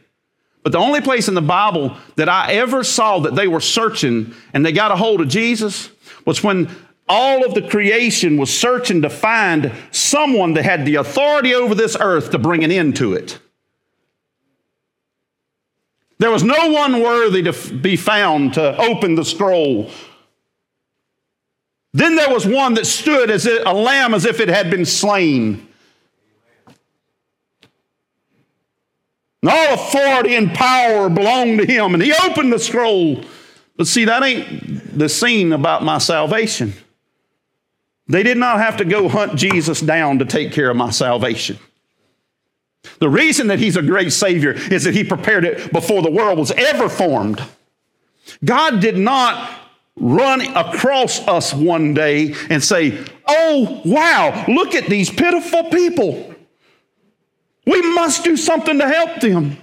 But 0.62 0.72
the 0.72 0.78
only 0.78 1.00
place 1.00 1.28
in 1.28 1.34
the 1.34 1.42
Bible 1.42 1.96
that 2.16 2.28
I 2.28 2.52
ever 2.54 2.84
saw 2.84 3.18
that 3.20 3.34
they 3.34 3.48
were 3.48 3.60
searching 3.60 4.34
and 4.54 4.64
they 4.64 4.72
got 4.72 4.92
a 4.92 4.96
hold 4.96 5.20
of 5.20 5.28
Jesus 5.28 5.90
was 6.24 6.44
when 6.44 6.70
all 7.08 7.44
of 7.44 7.54
the 7.54 7.62
creation 7.62 8.36
was 8.36 8.56
searching 8.56 9.02
to 9.02 9.10
find 9.10 9.72
someone 9.90 10.54
that 10.54 10.64
had 10.64 10.86
the 10.86 10.94
authority 10.96 11.54
over 11.54 11.74
this 11.74 11.96
earth 11.98 12.30
to 12.30 12.38
bring 12.38 12.62
an 12.62 12.70
end 12.70 12.96
to 12.96 13.14
it. 13.14 13.38
There 16.18 16.30
was 16.30 16.44
no 16.44 16.70
one 16.70 17.02
worthy 17.02 17.42
to 17.42 17.74
be 17.74 17.96
found 17.96 18.54
to 18.54 18.76
open 18.78 19.16
the 19.16 19.24
scroll. 19.24 19.90
Then 21.92 22.14
there 22.14 22.32
was 22.32 22.46
one 22.46 22.74
that 22.74 22.86
stood 22.86 23.28
as 23.28 23.46
a 23.46 23.72
lamb 23.72 24.14
as 24.14 24.24
if 24.24 24.38
it 24.38 24.48
had 24.48 24.70
been 24.70 24.84
slain. 24.84 25.66
And 29.42 29.50
all 29.50 29.74
authority 29.74 30.36
and 30.36 30.54
power 30.54 31.08
belonged 31.08 31.58
to 31.58 31.66
him. 31.66 31.94
And 31.94 32.02
he 32.02 32.14
opened 32.24 32.52
the 32.52 32.58
scroll. 32.58 33.22
But 33.76 33.86
see, 33.86 34.04
that 34.04 34.22
ain't 34.22 34.96
the 34.96 35.08
scene 35.08 35.52
about 35.52 35.82
my 35.82 35.98
salvation. 35.98 36.74
They 38.08 38.22
did 38.22 38.36
not 38.36 38.58
have 38.58 38.76
to 38.78 38.84
go 38.84 39.08
hunt 39.08 39.36
Jesus 39.36 39.80
down 39.80 40.18
to 40.18 40.24
take 40.24 40.52
care 40.52 40.70
of 40.70 40.76
my 40.76 40.90
salvation. 40.90 41.58
The 42.98 43.08
reason 43.08 43.46
that 43.48 43.58
he's 43.58 43.76
a 43.76 43.82
great 43.82 44.12
Savior 44.12 44.52
is 44.52 44.84
that 44.84 44.94
he 44.94 45.04
prepared 45.04 45.44
it 45.44 45.72
before 45.72 46.02
the 46.02 46.10
world 46.10 46.38
was 46.38 46.50
ever 46.52 46.88
formed. 46.88 47.42
God 48.44 48.80
did 48.80 48.96
not 48.96 49.50
run 49.96 50.40
across 50.56 51.26
us 51.28 51.52
one 51.52 51.94
day 51.94 52.34
and 52.48 52.62
say, 52.62 53.04
Oh, 53.26 53.82
wow, 53.84 54.44
look 54.48 54.74
at 54.74 54.86
these 54.86 55.10
pitiful 55.10 55.64
people. 55.64 56.31
We 57.66 57.80
must 57.94 58.24
do 58.24 58.36
something 58.36 58.78
to 58.78 58.88
help 58.88 59.20
them. 59.20 59.56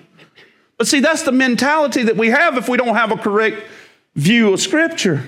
But 0.77 0.87
see, 0.87 1.01
that's 1.01 1.23
the 1.23 1.31
mentality 1.31 2.03
that 2.03 2.15
we 2.15 2.29
have 2.29 2.57
if 2.57 2.69
we 2.69 2.77
don't 2.77 2.95
have 2.95 3.11
a 3.11 3.17
correct 3.17 3.63
view 4.15 4.53
of 4.53 4.61
Scripture. 4.61 5.27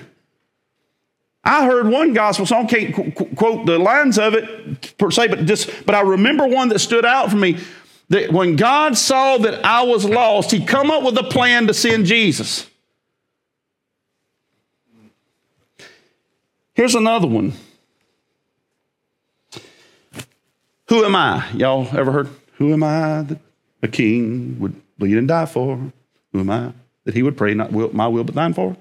I 1.44 1.66
heard 1.66 1.88
one 1.88 2.12
gospel 2.12 2.46
song, 2.46 2.68
can't 2.68 2.94
qu- 2.94 3.10
qu- 3.10 3.34
quote 3.34 3.66
the 3.66 3.78
lines 3.78 4.18
of 4.18 4.34
it 4.34 4.96
per 4.96 5.10
se, 5.10 5.28
but 5.28 5.44
just, 5.44 5.84
but 5.84 5.94
I 5.94 6.00
remember 6.00 6.46
one 6.46 6.68
that 6.68 6.78
stood 6.78 7.04
out 7.04 7.30
for 7.30 7.36
me. 7.36 7.58
That 8.08 8.30
when 8.30 8.56
God 8.56 8.96
saw 8.96 9.38
that 9.38 9.64
I 9.64 9.82
was 9.82 10.04
lost, 10.04 10.50
He 10.50 10.64
come 10.64 10.90
up 10.90 11.02
with 11.02 11.16
a 11.18 11.22
plan 11.22 11.66
to 11.66 11.74
send 11.74 12.06
Jesus. 12.06 12.66
Here's 16.74 16.94
another 16.94 17.26
one. 17.26 17.52
Who 20.88 21.04
am 21.04 21.16
I? 21.16 21.48
Y'all 21.52 21.88
ever 21.96 22.12
heard? 22.12 22.28
Who 22.52 22.72
am 22.72 22.82
I 22.82 23.22
that 23.22 23.38
a 23.82 23.88
king 23.88 24.58
would 24.60 24.80
bleed 24.98 25.16
and 25.16 25.28
die 25.28 25.46
for? 25.46 25.76
Who 26.32 26.40
am 26.40 26.50
I 26.50 26.72
that 27.04 27.14
he 27.14 27.22
would 27.22 27.36
pray 27.36 27.54
not 27.54 27.72
will, 27.72 27.92
my 27.92 28.06
will 28.08 28.24
but 28.24 28.34
thine 28.34 28.54
for? 28.54 28.76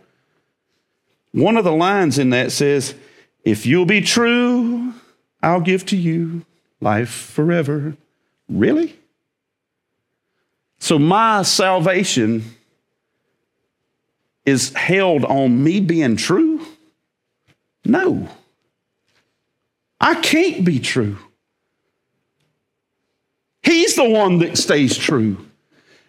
One 1.32 1.58
of 1.58 1.64
the 1.64 1.72
lines 1.72 2.20
in 2.20 2.30
that 2.32 2.52
says, 2.52 2.94
If 3.44 3.66
you'll 3.66 3.86
be 3.86 4.02
true, 4.02 4.94
I'll 5.42 5.62
give 5.62 5.86
to 5.88 5.98
you 5.98 6.46
life 6.80 7.10
forever. 7.10 7.96
Really? 8.50 8.98
So 10.80 11.00
my 11.00 11.44
salvation 11.44 12.44
is 14.46 14.74
held 14.74 15.24
on 15.26 15.64
me 15.64 15.80
being 15.80 16.18
true? 16.18 16.66
No. 17.86 18.28
I 20.00 20.16
can't 20.16 20.66
be 20.66 20.80
true. 20.80 21.18
He's 23.64 23.96
the 23.96 24.10
one 24.10 24.40
that 24.40 24.58
stays 24.58 24.98
true. 24.98 25.38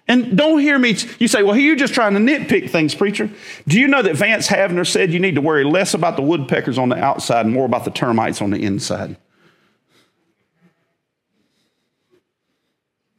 And 0.09 0.37
don't 0.37 0.59
hear 0.59 0.79
me, 0.79 0.97
you 1.19 1.29
say, 1.29 1.43
well, 1.43 1.57
you're 1.57 1.77
just 1.77 1.95
trying 1.95 2.15
to 2.15 2.21
nitpick 2.21 2.71
things, 2.71 2.95
preacher. 2.95 3.31
Do 3.69 3.79
you 3.79 3.87
know 3.87 4.03
that 4.03 4.17
Vance 4.17 4.49
Havner 4.49 4.87
said 4.87 5.13
you 5.13 5.21
need 5.21 5.37
to 5.37 5.41
worry 5.41 5.65
less 5.65 5.95
about 5.95 6.17
the 6.17 6.23
woodpeckers 6.23 6.77
on 6.77 6.89
the 6.89 6.97
outside 6.97 7.47
and 7.47 7.55
more 7.55 7.67
about 7.67 7.85
the 7.85 7.91
termites 7.91 8.43
on 8.43 8.51
the 8.51 8.63
inside? 8.63 9.17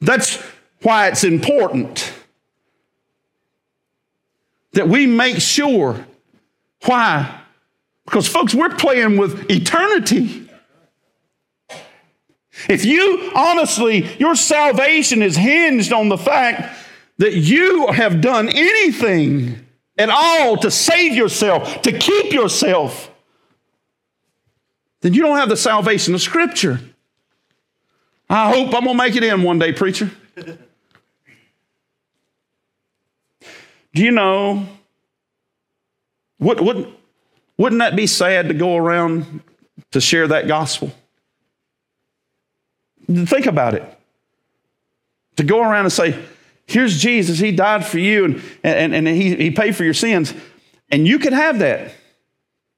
That's 0.01 0.35
why 0.81 1.07
it's 1.07 1.23
important 1.23 2.13
that 4.73 4.89
we 4.89 5.07
make 5.07 5.39
sure. 5.39 6.05
Why? 6.85 7.41
Because, 8.03 8.27
folks, 8.27 8.53
we're 8.53 8.75
playing 8.75 9.15
with 9.15 9.49
eternity. 9.49 10.42
If 12.69 12.85
you 12.85 13.31
honestly, 13.35 14.05
your 14.17 14.35
salvation 14.35 15.21
is 15.21 15.35
hinged 15.35 15.91
on 15.91 16.09
the 16.09 16.17
fact 16.17 16.77
that 17.17 17.33
you 17.33 17.87
have 17.87 18.21
done 18.21 18.49
anything 18.49 19.65
at 19.97 20.09
all 20.09 20.57
to 20.57 20.71
save 20.71 21.13
yourself, 21.13 21.81
to 21.83 21.91
keep 21.91 22.31
yourself, 22.31 23.09
then 25.01 25.13
you 25.13 25.21
don't 25.21 25.37
have 25.37 25.49
the 25.49 25.57
salvation 25.57 26.13
of 26.15 26.21
Scripture. 26.21 26.79
I 28.29 28.49
hope 28.49 28.67
I'm 28.73 28.85
going 28.85 28.97
to 28.97 29.03
make 29.03 29.15
it 29.15 29.23
in 29.23 29.43
one 29.43 29.59
day, 29.59 29.73
preacher. 29.73 30.09
Do 33.93 34.01
you 34.01 34.11
know? 34.11 34.65
Would, 36.39 36.59
would, 36.61 36.93
wouldn't 37.57 37.79
that 37.79 37.95
be 37.95 38.07
sad 38.07 38.47
to 38.47 38.53
go 38.53 38.75
around 38.75 39.41
to 39.91 40.01
share 40.01 40.27
that 40.27 40.47
gospel? 40.47 40.91
Think 43.27 43.45
about 43.45 43.73
it. 43.73 43.83
To 45.37 45.43
go 45.43 45.61
around 45.61 45.85
and 45.85 45.93
say, 45.93 46.23
here's 46.67 47.01
Jesus, 47.01 47.39
he 47.39 47.51
died 47.51 47.85
for 47.85 47.99
you 47.99 48.25
and, 48.25 48.41
and, 48.63 48.93
and 48.93 49.07
he, 49.07 49.35
he 49.35 49.51
paid 49.51 49.75
for 49.75 49.83
your 49.83 49.93
sins. 49.93 50.33
And 50.91 51.07
you 51.07 51.19
can 51.19 51.33
have 51.33 51.59
that 51.59 51.93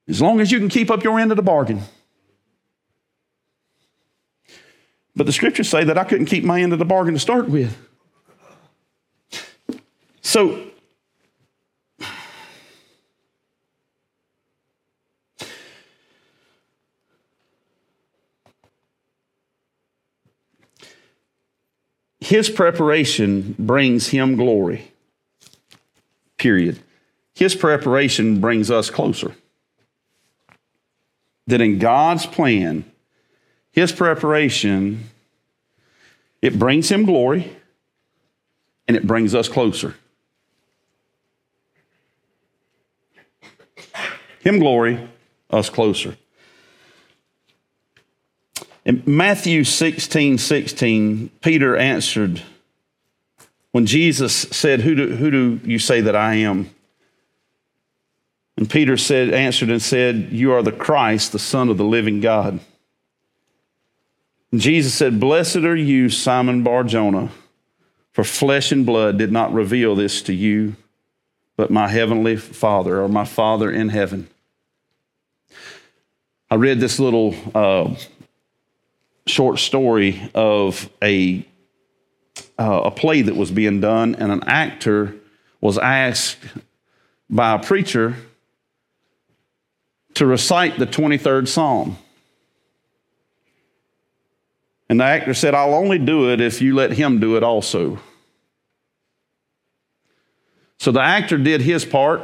as 0.08 0.22
long 0.22 0.40
as 0.40 0.52
you 0.52 0.60
can 0.60 0.70
keep 0.70 0.90
up 0.90 1.04
your 1.04 1.20
end 1.20 1.32
of 1.32 1.36
the 1.36 1.44
bargain. 1.44 1.82
But 5.16 5.26
the 5.26 5.34
scriptures 5.34 5.70
say 5.70 5.84
that 5.84 5.98
I 5.98 6.04
couldn't 6.04 6.26
keep 6.26 6.44
my 6.44 6.62
end 6.62 6.74
of 6.74 6.80
the 6.80 6.86
bargain 6.86 7.14
to 7.14 7.20
start 7.20 7.50
with. 7.50 7.78
So, 10.22 10.68
his 22.36 22.50
preparation 22.50 23.56
brings 23.58 24.08
him 24.08 24.36
glory. 24.36 24.92
Period. 26.36 26.78
His 27.34 27.56
preparation 27.56 28.42
brings 28.42 28.70
us 28.70 28.90
closer. 28.90 29.34
That 31.48 31.62
in 31.62 31.80
God's 31.80 32.26
plan, 32.26 32.84
his 33.72 33.94
preparation, 33.94 35.10
it 36.42 36.60
brings 36.60 36.92
him 36.92 37.06
glory 37.06 37.56
and 38.86 38.98
it 38.98 39.08
brings 39.08 39.34
us 39.34 39.48
closer. 39.48 39.96
Him 44.40 44.60
glory, 44.60 45.08
us 45.50 45.70
closer. 45.70 46.18
In 48.86 49.02
Matthew 49.08 49.64
16, 49.64 50.38
16, 50.38 51.30
Peter 51.42 51.76
answered 51.76 52.44
when 53.72 53.88
Jesus 53.88 54.34
said, 54.34 54.82
Who 54.82 54.94
do, 54.94 55.16
who 55.16 55.32
do 55.32 55.60
you 55.66 55.80
say 55.80 56.02
that 56.02 56.16
I 56.16 56.36
am? 56.36 56.70
And 58.58 58.70
Peter 58.70 58.96
said, 58.96 59.34
answered 59.34 59.70
and 59.70 59.82
said, 59.82 60.30
You 60.32 60.54
are 60.54 60.62
the 60.62 60.72
Christ, 60.72 61.32
the 61.32 61.40
Son 61.40 61.70
of 61.70 61.78
the 61.78 61.84
living 61.84 62.22
God. 62.22 62.60
And 64.52 64.62
Jesus 64.62 64.94
said, 64.94 65.20
Blessed 65.20 65.58
are 65.58 65.76
you, 65.76 66.10
Simon 66.10 66.64
Barjona, 66.64 67.32
for 68.14 68.24
flesh 68.24 68.72
and 68.72 68.86
blood 68.86 69.18
did 69.18 69.32
not 69.32 69.52
reveal 69.52 69.96
this 69.96 70.22
to 70.22 70.34
you, 70.34 70.76
but 71.58 71.72
my 71.72 71.88
heavenly 71.88 72.38
Father, 72.38 73.02
or 73.02 73.10
my 73.10 73.26
Father 73.26 73.72
in 73.72 73.90
heaven. 73.90 74.30
I 76.50 76.56
read 76.56 76.80
this 76.80 77.00
little 77.00 77.36
uh, 77.54 77.96
short 79.28 79.60
story 79.60 80.30
of 80.34 80.90
a, 81.02 81.46
uh, 82.60 82.82
a 82.86 82.92
play 82.92 83.22
that 83.22 83.36
was 83.36 83.52
being 83.52 83.82
done, 83.82 84.16
and 84.16 84.32
an 84.32 84.44
actor 84.46 85.16
was 85.62 85.78
asked 85.78 86.40
by 87.30 87.54
a 87.54 87.60
preacher 87.60 88.16
to 90.16 90.26
recite 90.26 90.78
the 90.78 90.88
23rd 90.88 91.48
Psalm. 91.48 91.98
And 94.88 95.00
the 95.00 95.04
actor 95.04 95.34
said, 95.34 95.56
I'll 95.56 95.74
only 95.74 95.98
do 95.98 96.32
it 96.32 96.40
if 96.40 96.62
you 96.62 96.76
let 96.76 96.92
him 96.92 97.20
do 97.20 97.36
it 97.38 97.44
also. 97.44 98.00
So 100.78 100.92
the 100.92 101.02
actor 101.02 101.38
did 101.38 101.62
his 101.62 101.84
part, 101.84 102.22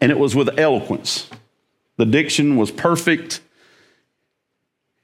and 0.00 0.10
it 0.10 0.18
was 0.18 0.34
with 0.34 0.58
eloquence. 0.58 1.30
The 1.96 2.06
diction 2.06 2.56
was 2.56 2.70
perfect, 2.70 3.40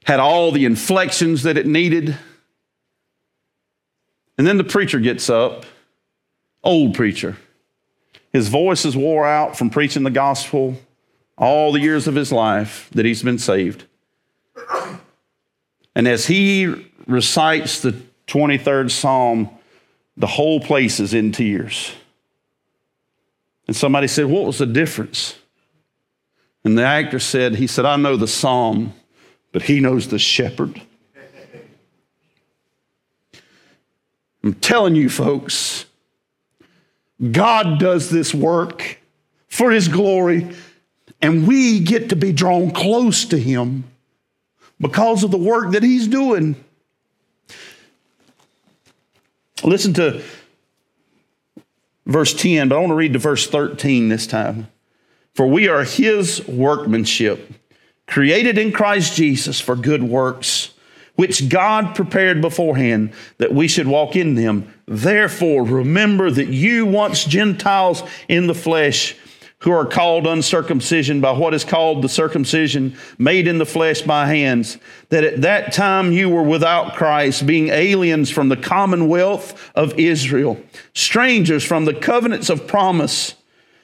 had 0.07 0.21
all 0.21 0.53
the 0.53 0.63
inflections 0.63 1.43
that 1.43 1.57
it 1.57 1.67
needed. 1.67 2.17
And 4.37 4.47
then 4.47 4.57
the 4.57 4.63
preacher 4.63 5.01
gets 5.01 5.29
up, 5.29 5.65
old 6.63 6.95
preacher. 6.95 7.35
His 8.31 8.47
voice 8.47 8.85
is 8.85 8.95
wore 8.95 9.27
out 9.27 9.57
from 9.57 9.69
preaching 9.69 10.03
the 10.03 10.09
gospel 10.09 10.77
all 11.37 11.73
the 11.73 11.81
years 11.81 12.07
of 12.07 12.15
his 12.15 12.31
life 12.31 12.89
that 12.93 13.03
he's 13.03 13.21
been 13.21 13.37
saved. 13.37 13.83
And 15.93 16.07
as 16.07 16.25
he 16.25 16.73
recites 17.05 17.81
the 17.81 18.01
23rd 18.27 18.89
Psalm, 18.89 19.49
the 20.15 20.27
whole 20.27 20.61
place 20.61 21.01
is 21.01 21.13
in 21.13 21.33
tears. 21.33 21.91
And 23.67 23.75
somebody 23.75 24.07
said, 24.07 24.27
What 24.27 24.45
was 24.45 24.59
the 24.59 24.65
difference? 24.65 25.37
And 26.63 26.77
the 26.77 26.85
actor 26.85 27.19
said, 27.19 27.55
He 27.55 27.67
said, 27.67 27.83
I 27.83 27.97
know 27.97 28.15
the 28.15 28.27
Psalm, 28.27 28.93
but 29.51 29.63
he 29.63 29.79
knows 29.79 30.07
the 30.07 30.19
shepherd. 30.19 30.81
I'm 34.43 34.53
telling 34.55 34.95
you, 34.95 35.09
folks, 35.09 35.85
God 37.31 37.79
does 37.79 38.09
this 38.09 38.33
work 38.33 38.99
for 39.47 39.71
his 39.71 39.87
glory, 39.87 40.49
and 41.21 41.47
we 41.47 41.79
get 41.79 42.09
to 42.09 42.15
be 42.15 42.31
drawn 42.31 42.71
close 42.71 43.25
to 43.25 43.37
him 43.37 43.85
because 44.79 45.23
of 45.23 45.31
the 45.31 45.37
work 45.37 45.71
that 45.71 45.83
he's 45.83 46.07
doing. 46.07 46.55
Listen 49.63 49.93
to 49.95 50.21
verse 52.05 52.33
10, 52.33 52.69
but 52.69 52.75
I 52.75 52.79
want 52.79 52.91
to 52.91 52.95
read 52.95 53.13
to 53.13 53.19
verse 53.19 53.47
13 53.47 54.09
this 54.09 54.27
time. 54.27 54.67
For 55.33 55.47
we 55.47 55.67
are 55.67 55.83
his 55.83 56.47
workmanship, 56.47 57.53
created 58.07 58.57
in 58.57 58.71
Christ 58.71 59.15
Jesus 59.15 59.59
for 59.59 59.75
good 59.75 60.01
works, 60.01 60.71
which 61.15 61.49
God 61.49 61.95
prepared 61.95 62.41
beforehand 62.41 63.11
that 63.37 63.53
we 63.53 63.67
should 63.67 63.87
walk 63.87 64.15
in 64.15 64.35
them. 64.35 64.73
Therefore, 64.87 65.63
remember 65.63 66.31
that 66.31 66.47
you 66.47 66.85
once 66.85 67.25
Gentiles 67.25 68.03
in 68.27 68.47
the 68.47 68.55
flesh, 68.55 69.15
who 69.61 69.71
are 69.71 69.85
called 69.85 70.27
uncircumcision 70.27 71.19
by 71.19 71.31
what 71.31 71.53
is 71.53 71.63
called 71.63 72.03
the 72.03 72.09
circumcision 72.09 72.95
made 73.17 73.47
in 73.47 73.57
the 73.57 73.65
flesh 73.65 74.03
by 74.03 74.27
hands, 74.27 74.77
that 75.09 75.23
at 75.23 75.41
that 75.41 75.73
time 75.73 76.11
you 76.11 76.29
were 76.29 76.43
without 76.43 76.95
Christ, 76.95 77.47
being 77.47 77.69
aliens 77.69 78.29
from 78.29 78.49
the 78.49 78.57
commonwealth 78.57 79.71
of 79.73 79.97
Israel, 79.99 80.61
strangers 80.93 81.63
from 81.63 81.85
the 81.85 81.93
covenants 81.93 82.51
of 82.51 82.67
promise, 82.67 83.33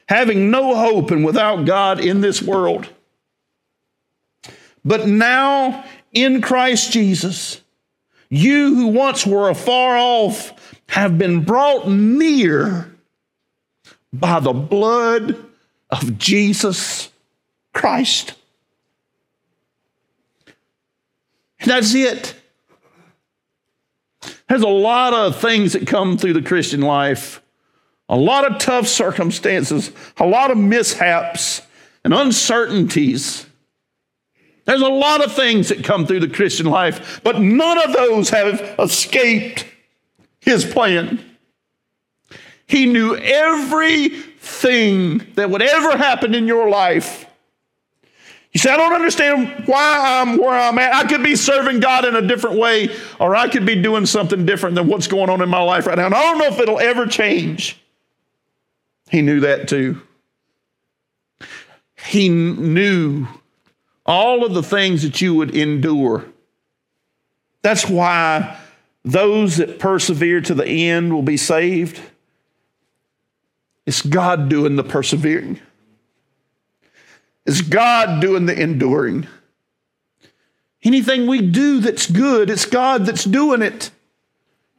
having 0.07 0.51
no 0.51 0.75
hope 0.75 1.09
and 1.09 1.25
without 1.25 1.65
God 1.65 1.99
in 1.99 2.21
this 2.21 2.41
world. 2.41 2.89
But 4.85 5.07
now 5.07 5.85
in 6.11 6.41
Christ 6.41 6.91
Jesus, 6.91 7.61
you 8.29 8.75
who 8.75 8.87
once 8.87 9.25
were 9.25 9.49
afar 9.49 9.97
off 9.97 10.79
have 10.89 11.17
been 11.17 11.43
brought 11.43 11.87
near 11.87 12.93
by 14.11 14.39
the 14.39 14.53
blood 14.53 15.43
of 15.89 16.17
Jesus 16.17 17.09
Christ. 17.73 18.33
That's 21.65 21.93
it. 21.95 22.35
There's 24.49 24.61
a 24.61 24.67
lot 24.67 25.13
of 25.13 25.39
things 25.39 25.73
that 25.73 25.87
come 25.87 26.17
through 26.17 26.33
the 26.33 26.41
Christian 26.41 26.81
life, 26.81 27.41
a 28.09 28.17
lot 28.17 28.49
of 28.49 28.59
tough 28.59 28.87
circumstances, 28.87 29.91
a 30.17 30.25
lot 30.27 30.51
of 30.51 30.57
mishaps 30.57 31.61
and 32.03 32.13
uncertainties. 32.13 33.45
There's 34.65 34.81
a 34.81 34.87
lot 34.87 35.23
of 35.23 35.33
things 35.33 35.69
that 35.69 35.83
come 35.83 36.05
through 36.05 36.21
the 36.21 36.29
Christian 36.29 36.67
life, 36.67 37.21
but 37.23 37.39
none 37.39 37.83
of 37.83 37.93
those 37.93 38.29
have 38.29 38.75
escaped 38.79 39.65
his 40.39 40.65
plan. 40.65 41.23
He 42.65 42.85
knew 42.85 43.15
everything 43.15 45.19
that 45.35 45.49
would 45.49 45.61
ever 45.61 45.97
happen 45.97 46.33
in 46.33 46.47
your 46.47 46.69
life. 46.69 47.25
You 48.53 48.59
say, 48.59 48.71
I 48.71 48.77
don't 48.77 48.93
understand 48.93 49.63
why 49.65 50.21
I'm 50.21 50.37
where 50.37 50.53
I'm 50.53 50.77
at. 50.77 50.93
I 50.93 51.07
could 51.07 51.23
be 51.23 51.35
serving 51.35 51.79
God 51.79 52.05
in 52.05 52.15
a 52.15 52.21
different 52.21 52.57
way, 52.57 52.95
or 53.19 53.35
I 53.35 53.47
could 53.47 53.65
be 53.65 53.81
doing 53.81 54.05
something 54.05 54.45
different 54.45 54.75
than 54.75 54.87
what's 54.87 55.07
going 55.07 55.29
on 55.29 55.41
in 55.41 55.49
my 55.49 55.61
life 55.61 55.87
right 55.87 55.97
now. 55.97 56.05
And 56.05 56.15
I 56.15 56.21
don't 56.21 56.37
know 56.37 56.45
if 56.45 56.59
it'll 56.59 56.79
ever 56.79 57.07
change. 57.07 57.81
He 59.09 59.21
knew 59.21 59.39
that 59.41 59.67
too. 59.67 60.01
He 62.05 62.29
knew 62.29 63.27
all 64.05 64.45
of 64.45 64.53
the 64.53 64.63
things 64.63 65.03
that 65.03 65.21
you 65.21 65.35
would 65.35 65.55
endure. 65.55 66.25
That's 67.61 67.87
why 67.87 68.57
those 69.03 69.57
that 69.57 69.79
persevere 69.79 70.41
to 70.41 70.53
the 70.53 70.65
end 70.65 71.13
will 71.13 71.21
be 71.21 71.37
saved. 71.37 71.99
It's 73.85 74.01
God 74.01 74.49
doing 74.49 74.75
the 74.75 74.83
persevering. 74.83 75.59
It's 77.45 77.61
God 77.61 78.21
doing 78.21 78.45
the 78.45 78.59
enduring. 78.59 79.27
Anything 80.83 81.27
we 81.27 81.41
do 81.41 81.79
that's 81.79 82.09
good, 82.09 82.49
it's 82.49 82.65
God 82.65 83.05
that's 83.05 83.23
doing 83.23 83.61
it. 83.61 83.91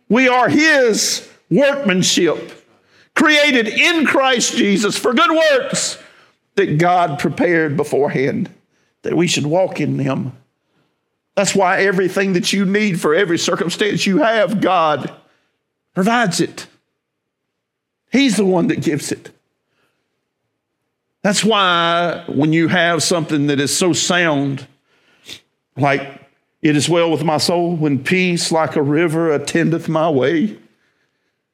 We 0.08 0.28
are 0.28 0.48
His 0.48 1.28
workmanship, 1.50 2.66
created 3.14 3.68
in 3.68 4.06
Christ 4.06 4.56
Jesus 4.56 4.98
for 4.98 5.14
good 5.14 5.30
works 5.30 5.98
that 6.56 6.78
God 6.78 7.18
prepared 7.18 7.76
beforehand 7.76 8.50
that 9.04 9.16
we 9.16 9.26
should 9.26 9.46
walk 9.46 9.80
in 9.80 9.96
them. 9.96 10.32
That's 11.36 11.54
why 11.54 11.82
everything 11.82 12.34
that 12.34 12.52
you 12.52 12.64
need 12.64 13.00
for 13.00 13.14
every 13.14 13.38
circumstance 13.38 14.06
you 14.06 14.18
have, 14.18 14.60
God 14.60 15.12
provides 15.94 16.40
it. 16.40 16.66
He's 18.10 18.36
the 18.36 18.44
one 18.44 18.68
that 18.68 18.82
gives 18.82 19.10
it. 19.10 19.30
That's 21.22 21.44
why 21.44 22.24
when 22.28 22.52
you 22.52 22.68
have 22.68 23.02
something 23.02 23.46
that 23.46 23.58
is 23.58 23.76
so 23.76 23.92
sound, 23.92 24.66
like 25.76 26.20
it 26.60 26.76
is 26.76 26.88
well 26.88 27.10
with 27.10 27.24
my 27.24 27.38
soul, 27.38 27.74
when 27.76 28.02
peace 28.02 28.52
like 28.52 28.76
a 28.76 28.82
river 28.82 29.32
attendeth 29.32 29.88
my 29.88 30.08
way, 30.10 30.58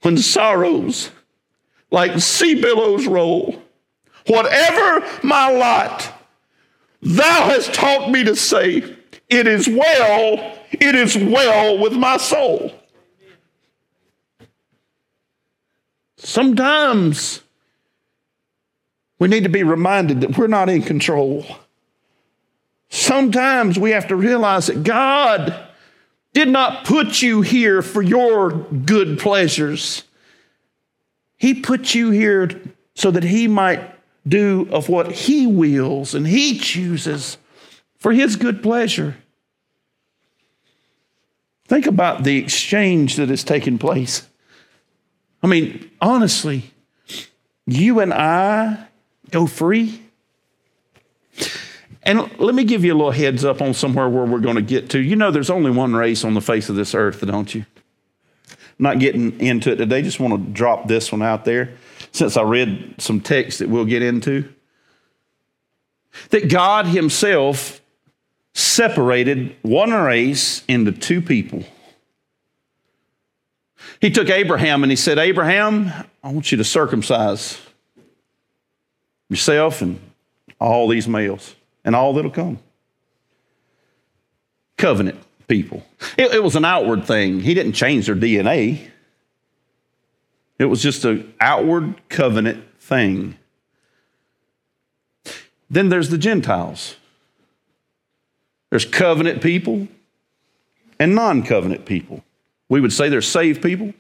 when 0.03 0.19
sorrows 0.19 1.11
like 1.91 2.19
sea 2.21 2.61
billows 2.61 3.07
roll, 3.07 3.63
whatever 4.27 5.07
my 5.23 5.51
lot, 5.51 6.20
thou 7.03 7.47
hast 7.47 7.73
taught 7.75 8.11
me 8.11 8.25
to 8.25 8.37
say, 8.37 8.97
It 9.29 9.47
is 9.47 9.69
well, 9.69 10.59
it 10.71 10.95
is 10.95 11.17
well 11.17 11.79
with 11.79 11.93
my 11.93 12.17
soul. 12.17 12.73
Sometimes 16.17 17.43
we 19.19 19.29
need 19.29 19.45
to 19.45 19.51
be 19.51 19.63
reminded 19.63 20.21
that 20.21 20.37
we're 20.37 20.47
not 20.47 20.69
in 20.69 20.83
control. 20.83 21.47
Sometimes 22.89 23.79
we 23.79 23.91
have 23.91 24.09
to 24.09 24.17
realize 24.17 24.67
that 24.67 24.83
God 24.83 25.69
did 26.33 26.49
not 26.49 26.85
put 26.85 27.23
you 27.23 27.41
here 27.41 27.83
for 27.83 28.03
your 28.03 28.51
good 28.51 29.19
pleasures. 29.19 30.05
He 31.37 31.55
put 31.55 31.95
you 31.95 32.11
here 32.11 32.61
so 32.95 33.11
that 33.11 33.25
He 33.25 33.49
might 33.49 33.95
do 34.27 34.69
of 34.71 34.89
what 34.89 35.13
He 35.13 35.47
wills 35.47 36.15
and 36.15 36.27
He 36.27 36.59
chooses 36.59 37.39
for 37.99 38.13
His 38.13 38.37
good 38.37 38.63
pleasure. 38.63 39.17
Think 41.67 41.87
about 41.87 42.25
the 42.25 42.37
exchange 42.39 43.17
that 43.17 43.29
has 43.29 43.45
taken 43.45 43.79
place. 43.79 44.29
I 45.43 45.47
mean, 45.47 45.91
honestly, 46.01 46.73
you 47.67 48.01
and 48.01 48.13
I 48.13 48.87
go 49.31 49.47
free. 49.47 50.03
And 52.03 52.39
let 52.41 52.55
me 52.55 52.65
give 52.65 52.85
you 52.85 52.93
a 52.93 52.97
little 52.97 53.13
heads 53.13 53.45
up 53.45 53.63
on 53.63 53.75
somewhere 53.75 54.09
where 54.09 54.25
we're 54.25 54.41
going 54.41 54.57
to 54.57 54.63
get 54.63 54.91
to. 54.91 54.99
You 54.99 55.17
know, 55.17 55.31
there's 55.31 55.51
only 55.51 55.71
one 55.71 55.95
race 55.95 56.25
on 56.25 56.35
the 56.35 56.41
face 56.41 56.69
of 56.69 56.77
this 56.77 56.95
earth, 56.95 57.21
don't 57.21 57.55
you? 57.55 57.65
not 58.81 58.99
getting 58.99 59.39
into 59.41 59.71
it 59.71 59.77
today, 59.77 60.01
just 60.03 60.19
want 60.19 60.35
to 60.35 60.53
drop 60.53 60.89
this 60.89 61.13
one 61.13 61.23
out 61.23 61.45
there 61.45 61.75
since 62.13 62.37
I 62.37 62.43
read 62.43 62.97
some 62.99 63.21
text 63.21 63.61
that 63.61 63.69
we'll 63.69 63.85
get 63.85 64.03
into. 64.03 64.53
That 66.31 66.51
God 66.51 66.87
Himself 66.87 67.81
separated 68.55 69.57
one 69.63 69.93
race 69.93 70.65
into 70.67 70.93
two 70.93 71.23
people. 71.23 71.65
He 74.01 74.11
took 74.11 74.29
Abraham 74.29 74.83
and 74.83 74.91
he 74.91 74.97
said, 74.97 75.19
Abraham, 75.19 75.93
I 76.23 76.33
want 76.33 76.51
you 76.51 76.59
to 76.59 76.65
circumcise 76.65 77.61
yourself 79.29 79.83
and 79.83 80.01
all 80.59 80.89
these 80.89 81.07
males 81.07 81.55
and 81.85 81.95
all 81.95 82.15
that'll 82.15 82.31
come. 82.31 82.59
Covenant 84.77 85.19
people. 85.49 85.85
It, 86.17 86.35
it 86.35 86.43
was 86.43 86.57
an 86.57 86.65
outward 86.65 87.05
thing. 87.05 87.41
He 87.41 87.55
didn't 87.55 87.73
change 87.73 88.07
their 88.07 88.17
DNA. 88.17 88.89
It 90.61 90.67
was 90.67 90.83
just 90.83 91.07
an 91.07 91.33
outward 91.41 91.95
covenant 92.11 92.63
thing. 92.81 93.39
Then 95.71 95.89
there's 95.89 96.11
the 96.11 96.19
Gentiles. 96.19 96.97
There's 98.69 98.85
covenant 98.85 99.41
people 99.41 99.89
and 100.99 101.15
non 101.15 101.45
covenant 101.45 101.87
people. 101.87 102.23
We 102.69 102.83
would 102.83 102.93
say 102.93 103.09
there's 103.09 103.27
saved 103.27 103.63
people 103.63 103.95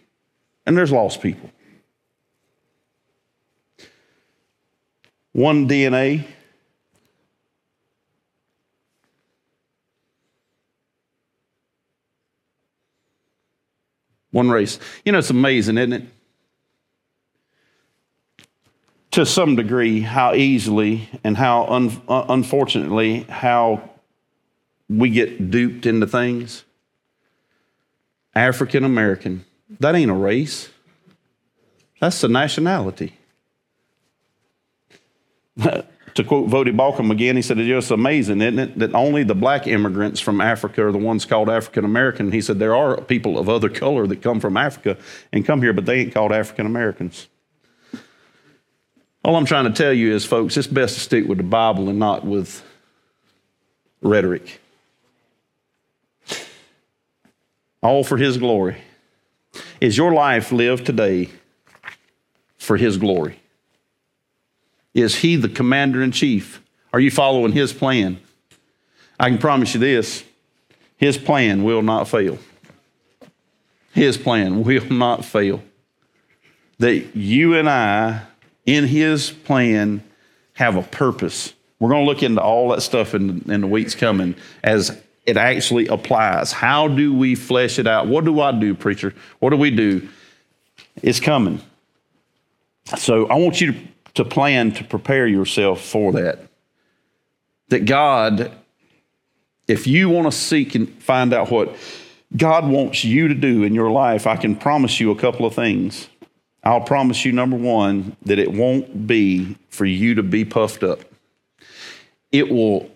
and 0.66 0.76
there's 0.76 0.92
lost 0.92 1.22
people. 1.22 1.50
One 5.32 5.66
DNA, 5.66 6.26
one 14.30 14.50
race. 14.50 14.78
You 15.06 15.12
know, 15.12 15.20
it's 15.20 15.30
amazing, 15.30 15.78
isn't 15.78 15.94
it? 15.94 16.04
To 19.12 19.26
some 19.26 19.56
degree, 19.56 20.00
how 20.02 20.34
easily 20.34 21.08
and 21.24 21.36
how 21.36 21.66
un- 21.66 22.00
uh, 22.08 22.26
unfortunately, 22.28 23.22
how 23.22 23.90
we 24.88 25.10
get 25.10 25.50
duped 25.50 25.86
into 25.86 26.06
things. 26.06 26.64
African 28.34 28.84
American, 28.84 29.44
that 29.80 29.94
ain't 29.94 30.10
a 30.10 30.14
race, 30.14 30.68
that's 32.00 32.22
a 32.22 32.28
nationality. 32.28 33.14
to 36.14 36.24
quote 36.24 36.48
Voddie 36.48 36.74
Baucham 36.74 37.10
again, 37.10 37.36
he 37.36 37.42
said, 37.42 37.58
It's 37.58 37.68
just 37.68 37.90
amazing, 37.90 38.40
isn't 38.40 38.58
it, 38.58 38.78
that 38.78 38.94
only 38.94 39.24
the 39.24 39.34
black 39.34 39.66
immigrants 39.66 40.20
from 40.20 40.40
Africa 40.40 40.86
are 40.86 40.92
the 40.92 40.98
ones 40.98 41.24
called 41.24 41.50
African 41.50 41.84
American. 41.84 42.32
He 42.32 42.40
said, 42.40 42.58
There 42.58 42.74
are 42.74 43.00
people 43.00 43.38
of 43.38 43.48
other 43.48 43.68
color 43.68 44.06
that 44.06 44.22
come 44.22 44.40
from 44.40 44.56
Africa 44.56 44.96
and 45.32 45.44
come 45.44 45.62
here, 45.62 45.72
but 45.72 45.86
they 45.86 46.00
ain't 46.00 46.14
called 46.14 46.32
African 46.32 46.66
Americans. 46.66 47.28
All 49.22 49.36
I'm 49.36 49.44
trying 49.44 49.66
to 49.66 49.72
tell 49.72 49.92
you 49.92 50.14
is, 50.14 50.24
folks, 50.24 50.56
it's 50.56 50.66
best 50.66 50.94
to 50.94 51.00
stick 51.00 51.26
with 51.26 51.38
the 51.38 51.44
Bible 51.44 51.88
and 51.88 51.98
not 51.98 52.24
with 52.24 52.62
rhetoric. 54.02 54.60
All 57.82 58.04
for 58.04 58.16
His 58.16 58.38
glory. 58.38 58.78
Is 59.80 59.96
your 59.96 60.12
life 60.12 60.52
lived 60.52 60.86
today 60.86 61.30
for 62.58 62.76
His 62.76 62.96
glory? 62.96 63.40
Is 64.94 65.16
he 65.16 65.36
the 65.36 65.48
commander 65.48 66.02
in 66.02 66.12
chief? 66.12 66.62
Are 66.92 67.00
you 67.00 67.10
following 67.10 67.52
his 67.52 67.72
plan? 67.72 68.20
I 69.18 69.28
can 69.28 69.38
promise 69.38 69.74
you 69.74 69.80
this 69.80 70.24
his 70.96 71.16
plan 71.16 71.62
will 71.62 71.82
not 71.82 72.08
fail. 72.08 72.38
His 73.92 74.18
plan 74.18 74.64
will 74.64 74.86
not 74.86 75.24
fail. 75.24 75.62
That 76.78 77.16
you 77.16 77.56
and 77.56 77.68
I, 77.68 78.22
in 78.76 78.86
his 78.86 79.30
plan, 79.30 80.02
have 80.54 80.76
a 80.76 80.82
purpose. 80.82 81.54
We're 81.78 81.90
going 81.90 82.04
to 82.04 82.10
look 82.10 82.22
into 82.22 82.40
all 82.40 82.68
that 82.70 82.82
stuff 82.82 83.14
in, 83.14 83.50
in 83.50 83.62
the 83.62 83.66
weeks 83.66 83.94
coming 83.94 84.34
as 84.62 85.00
it 85.26 85.36
actually 85.36 85.86
applies. 85.86 86.52
How 86.52 86.88
do 86.88 87.14
we 87.14 87.34
flesh 87.34 87.78
it 87.78 87.86
out? 87.86 88.06
What 88.06 88.24
do 88.24 88.40
I 88.40 88.52
do, 88.52 88.74
preacher? 88.74 89.14
What 89.38 89.50
do 89.50 89.56
we 89.56 89.70
do? 89.70 90.08
It's 91.02 91.20
coming. 91.20 91.60
So 92.96 93.26
I 93.26 93.34
want 93.34 93.60
you 93.60 93.72
to 93.72 93.78
to 94.14 94.24
plan 94.24 94.70
to 94.72 94.84
prepare 94.84 95.26
yourself 95.26 95.80
for 95.80 96.12
that. 96.12 96.40
That 97.68 97.86
God, 97.86 98.52
if 99.66 99.86
you 99.86 100.10
want 100.10 100.30
to 100.30 100.36
seek 100.36 100.74
and 100.74 100.90
find 101.02 101.32
out 101.32 101.50
what 101.50 101.74
God 102.36 102.68
wants 102.68 103.02
you 103.02 103.28
to 103.28 103.34
do 103.34 103.62
in 103.62 103.74
your 103.74 103.90
life, 103.90 104.26
I 104.26 104.36
can 104.36 104.56
promise 104.56 105.00
you 105.00 105.10
a 105.10 105.16
couple 105.16 105.46
of 105.46 105.54
things. 105.54 106.08
I'll 106.62 106.82
promise 106.82 107.24
you, 107.24 107.32
number 107.32 107.56
one, 107.56 108.16
that 108.26 108.38
it 108.38 108.52
won't 108.52 109.06
be 109.06 109.56
for 109.70 109.86
you 109.86 110.14
to 110.14 110.22
be 110.22 110.44
puffed 110.44 110.82
up. 110.82 111.00
It 112.32 112.50
will 112.50 112.90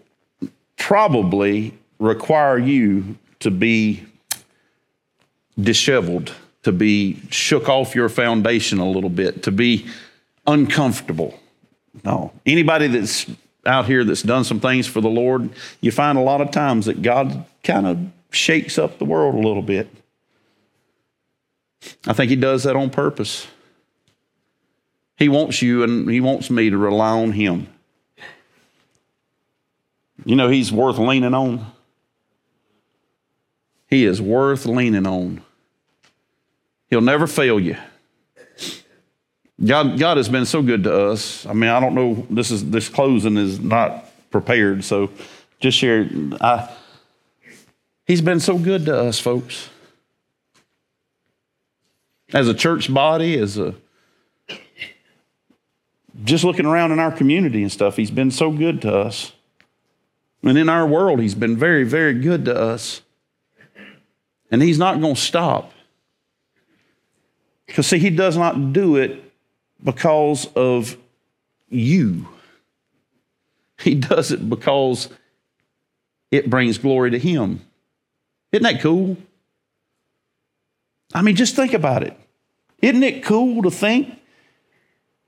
probably 0.76 1.76
require 1.98 2.58
you 2.58 3.16
to 3.40 3.50
be 3.50 4.04
disheveled, 5.58 6.34
to 6.62 6.72
be 6.72 7.20
shook 7.30 7.68
off 7.68 7.94
your 7.94 8.08
foundation 8.08 8.78
a 8.78 8.88
little 8.88 9.10
bit, 9.10 9.42
to 9.44 9.52
be 9.52 9.86
uncomfortable. 10.46 11.38
No. 12.04 12.32
Anybody 12.44 12.88
that's 12.88 13.26
out 13.64 13.86
here 13.86 14.04
that's 14.04 14.22
done 14.22 14.44
some 14.44 14.60
things 14.60 14.86
for 14.86 15.00
the 15.00 15.08
Lord, 15.08 15.48
you 15.80 15.90
find 15.90 16.18
a 16.18 16.20
lot 16.20 16.40
of 16.40 16.50
times 16.50 16.86
that 16.86 17.00
God 17.00 17.46
kind 17.62 17.86
of 17.86 17.98
shakes 18.30 18.78
up 18.78 18.98
the 18.98 19.04
world 19.04 19.34
a 19.34 19.38
little 19.38 19.62
bit. 19.62 19.88
I 22.06 22.12
think 22.12 22.30
He 22.30 22.36
does 22.36 22.64
that 22.64 22.76
on 22.76 22.90
purpose. 22.90 23.46
He 25.16 25.28
wants 25.28 25.62
you 25.62 25.82
and 25.82 26.08
He 26.08 26.20
wants 26.20 26.50
me 26.50 26.70
to 26.70 26.76
rely 26.76 27.10
on 27.10 27.32
Him. 27.32 27.68
You 30.24 30.36
know, 30.36 30.48
He's 30.48 30.72
worth 30.72 30.98
leaning 30.98 31.34
on. 31.34 31.66
He 33.88 34.04
is 34.04 34.20
worth 34.20 34.66
leaning 34.66 35.06
on. 35.06 35.42
He'll 36.90 37.00
never 37.00 37.26
fail 37.26 37.60
you. 37.60 37.76
God, 39.64 39.98
God 39.98 40.16
has 40.16 40.28
been 40.28 40.46
so 40.46 40.62
good 40.62 40.84
to 40.84 41.10
us. 41.10 41.46
I 41.46 41.52
mean, 41.52 41.70
I 41.70 41.78
don't 41.78 41.94
know. 41.94 42.26
This 42.28 42.50
is 42.50 42.68
this 42.70 42.88
closing 42.88 43.36
is 43.36 43.60
not 43.60 44.10
prepared, 44.30 44.84
so 44.84 45.10
just 45.60 45.78
share. 45.78 46.08
I, 46.40 46.68
he's 48.04 48.20
been 48.20 48.40
so 48.40 48.58
good 48.58 48.86
to 48.86 48.98
us, 48.98 49.20
folks. 49.20 49.70
As 52.32 52.48
a 52.48 52.54
church 52.54 52.92
body, 52.92 53.38
as 53.38 53.56
a 53.56 53.76
just 56.24 56.42
looking 56.42 56.66
around 56.66 56.90
in 56.92 56.98
our 56.98 57.12
community 57.12 57.62
and 57.62 57.70
stuff, 57.70 57.96
he's 57.96 58.10
been 58.10 58.30
so 58.30 58.50
good 58.50 58.82
to 58.82 58.96
us. 58.96 59.32
And 60.42 60.58
in 60.58 60.68
our 60.68 60.86
world, 60.86 61.20
he's 61.20 61.34
been 61.34 61.56
very, 61.56 61.84
very 61.84 62.14
good 62.14 62.44
to 62.46 62.54
us. 62.54 63.02
And 64.50 64.62
he's 64.62 64.78
not 64.78 65.00
going 65.00 65.14
to 65.14 65.20
stop. 65.20 65.72
Because, 67.66 67.86
see, 67.86 67.98
he 67.98 68.10
does 68.10 68.36
not 68.36 68.72
do 68.72 68.96
it 68.96 69.32
because 69.82 70.46
of 70.54 70.96
you. 71.68 72.28
He 73.78 73.94
does 73.94 74.30
it 74.30 74.48
because 74.48 75.08
it 76.30 76.48
brings 76.48 76.78
glory 76.78 77.10
to 77.10 77.18
Him. 77.18 77.60
Isn't 78.52 78.62
that 78.62 78.80
cool? 78.80 79.16
I 81.12 81.22
mean, 81.22 81.36
just 81.36 81.56
think 81.56 81.74
about 81.74 82.02
it. 82.02 82.16
Isn't 82.80 83.02
it 83.02 83.24
cool 83.24 83.62
to 83.62 83.70
think 83.70 84.18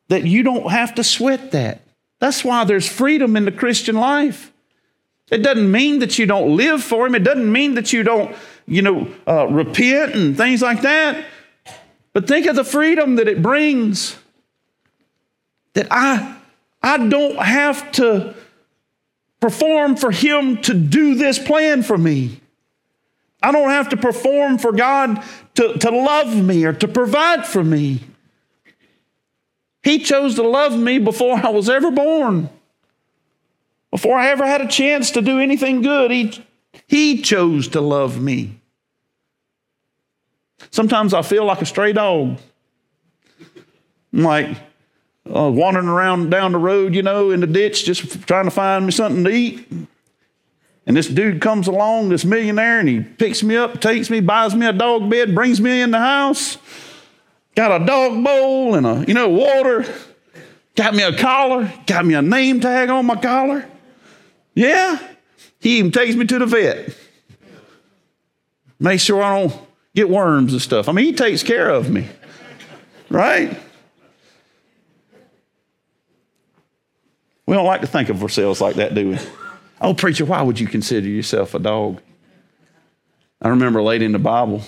that 0.09 0.25
you 0.25 0.43
don't 0.43 0.71
have 0.71 0.95
to 0.97 1.05
sweat 1.05 1.53
that? 1.53 1.83
That's 2.19 2.45
why 2.45 2.65
there's 2.65 2.89
freedom 2.89 3.37
in 3.37 3.45
the 3.45 3.53
Christian 3.53 3.97
life. 3.97 4.53
It 5.31 5.39
doesn't 5.39 5.71
mean 5.71 5.99
that 6.01 6.19
you 6.19 6.27
don't 6.27 6.57
live 6.57 6.83
for 6.83 7.07
Him. 7.07 7.15
It 7.15 7.25
doesn't 7.25 7.51
mean 7.51 7.75
that 7.75 7.93
you 7.93 8.03
don't, 8.03 8.35
you 8.67 8.83
know, 8.83 9.09
uh, 9.27 9.49
repent 9.49 10.15
and 10.15 10.37
things 10.37 10.63
like 10.63 10.83
that. 10.83 11.25
But 12.13 12.29
think 12.29 12.47
of 12.47 12.57
the 12.57 12.65
freedom 12.65 13.17
that 13.17 13.29
it 13.29 13.43
brings 13.43 14.17
that 15.75 15.89
I, 15.91 16.37
I 16.83 17.07
don't 17.09 17.37
have 17.37 17.93
to 17.93 18.35
perform 19.41 19.97
for 19.97 20.11
Him 20.11 20.63
to 20.63 20.75
do 20.75 21.17
this 21.17 21.39
plan 21.39 21.83
for 21.83 21.99
me. 21.99 22.41
I 23.43 23.53
don't 23.53 23.69
have 23.69 23.91
to 23.91 23.97
perform 23.97 24.59
for 24.59 24.73
God 24.73 25.23
to, 25.57 25.75
to 25.75 25.91
love 25.91 26.35
me 26.35 26.65
or 26.65 26.73
to 26.73 26.89
provide 26.89 27.47
for 27.47 27.63
me. 27.63 28.01
He 29.87 30.01
chose 30.01 30.35
to 30.35 30.43
love 30.43 30.77
me 30.77 30.99
before 30.99 31.37
I 31.37 31.51
was 31.51 31.69
ever 31.69 31.93
born. 31.93 32.51
Before 33.93 34.19
I 34.19 34.31
ever 34.31 34.45
had 34.45 34.61
a 34.61 34.67
chance 34.67 35.13
to 35.13 35.23
do 35.23 35.39
anything 35.39 35.81
good, 35.81 36.11
He, 36.11 36.45
he 36.89 37.23
chose 37.23 37.69
to 37.69 37.81
love 37.81 38.21
me. 38.21 38.59
Sometimes 40.73 41.15
I 41.15 41.23
feel 41.23 41.45
like 41.45 41.63
a 41.63 41.67
stray 41.67 41.93
dog. 41.93 42.41
I'm 44.13 44.23
like, 44.25 44.57
uh, 45.33 45.53
wandering 45.55 45.87
around 45.87 46.31
down 46.31 46.51
the 46.51 46.59
road, 46.59 46.93
you 46.93 47.03
know, 47.03 47.31
in 47.31 47.39
the 47.39 47.47
ditch, 47.47 47.85
just 47.85 48.27
trying 48.27 48.47
to 48.47 48.51
find 48.51 48.87
me 48.87 48.91
something 48.91 49.23
to 49.23 49.31
eat. 49.31 49.69
And 50.85 50.97
this 50.97 51.07
dude 51.07 51.41
comes 51.41 51.69
along, 51.69 52.09
this 52.09 52.25
millionaire, 52.25 52.81
and 52.81 52.89
he 52.89 53.03
picks 53.03 53.45
me 53.45 53.55
up, 53.55 53.81
takes 53.81 54.11
me, 54.11 54.19
buys 54.19 54.53
me 54.53 54.67
a 54.67 54.73
dog 54.73 55.09
bed, 55.09 55.33
brings 55.33 55.61
me 55.61 55.81
in 55.81 55.93
the 55.93 56.01
house. 56.01 56.59
Got 57.57 57.83
a 57.83 57.85
dog 57.85 58.23
bowl 58.23 58.75
and 58.75 58.87
a, 58.87 59.05
you 59.09 59.15
know, 59.15 59.31
water. 59.31 59.85
Got 60.77 60.95
me 60.95 61.03
a 61.03 61.17
collar. 61.17 61.73
Got 61.87 62.05
me 62.05 62.15
a 62.15 62.23
name 62.23 62.61
tag 62.61 62.91
on 62.91 63.07
my 63.07 63.17
collar. 63.17 63.67
Yeah. 64.55 64.99
He 65.59 65.79
even 65.79 65.91
takes 65.91 66.15
me 66.15 66.27
to 66.27 66.39
the 66.39 66.47
vet. 66.47 66.95
Make 68.79 69.01
sure 69.01 69.23
I 69.23 69.41
don't 69.41 69.59
get 69.95 70.11
worms 70.11 70.53
and 70.53 70.61
stuff. 70.61 70.87
I 70.89 70.93
mean, 70.93 71.07
he 71.07 71.13
takes 71.15 71.43
care 71.43 71.71
of 71.71 71.91
me. 71.91 72.07
Right? 73.09 73.59
We 77.47 77.55
don't 77.55 77.65
like 77.65 77.81
to 77.81 77.87
think 77.87 78.11
of 78.11 78.23
ourselves 78.23 78.61
like 78.61 78.77
that, 78.77 78.95
do 78.95 79.11
we? 79.11 79.19
Oh, 79.81 79.95
preacher, 79.95 80.27
why 80.27 80.43
would 80.43 80.61
you 80.61 80.67
consider 80.67 81.09
yourself 81.09 81.55
a 81.55 81.59
dog? 81.59 82.03
I 83.41 83.49
remember 83.49 83.79
a 83.79 83.85
lady 83.85 84.05
in 84.05 84.13
the 84.13 84.19
Bible. 84.19 84.63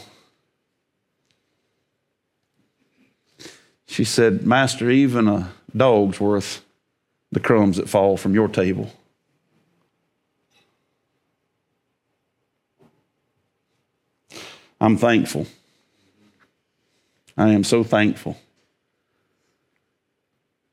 She 3.89 4.05
said, 4.05 4.47
Master, 4.47 4.91
even 4.91 5.27
a 5.27 5.51
dog's 5.75 6.21
worth 6.21 6.63
the 7.33 7.41
crumbs 7.41 7.79
that 7.79 7.89
fall 7.89 8.17
from 8.19 8.35
your 8.35 8.47
table. 8.47 8.93
I'm 14.81 14.97
thankful. 14.99 15.47
I 17.37 17.49
am 17.49 17.65
so 17.65 17.83
thankful 17.83 18.37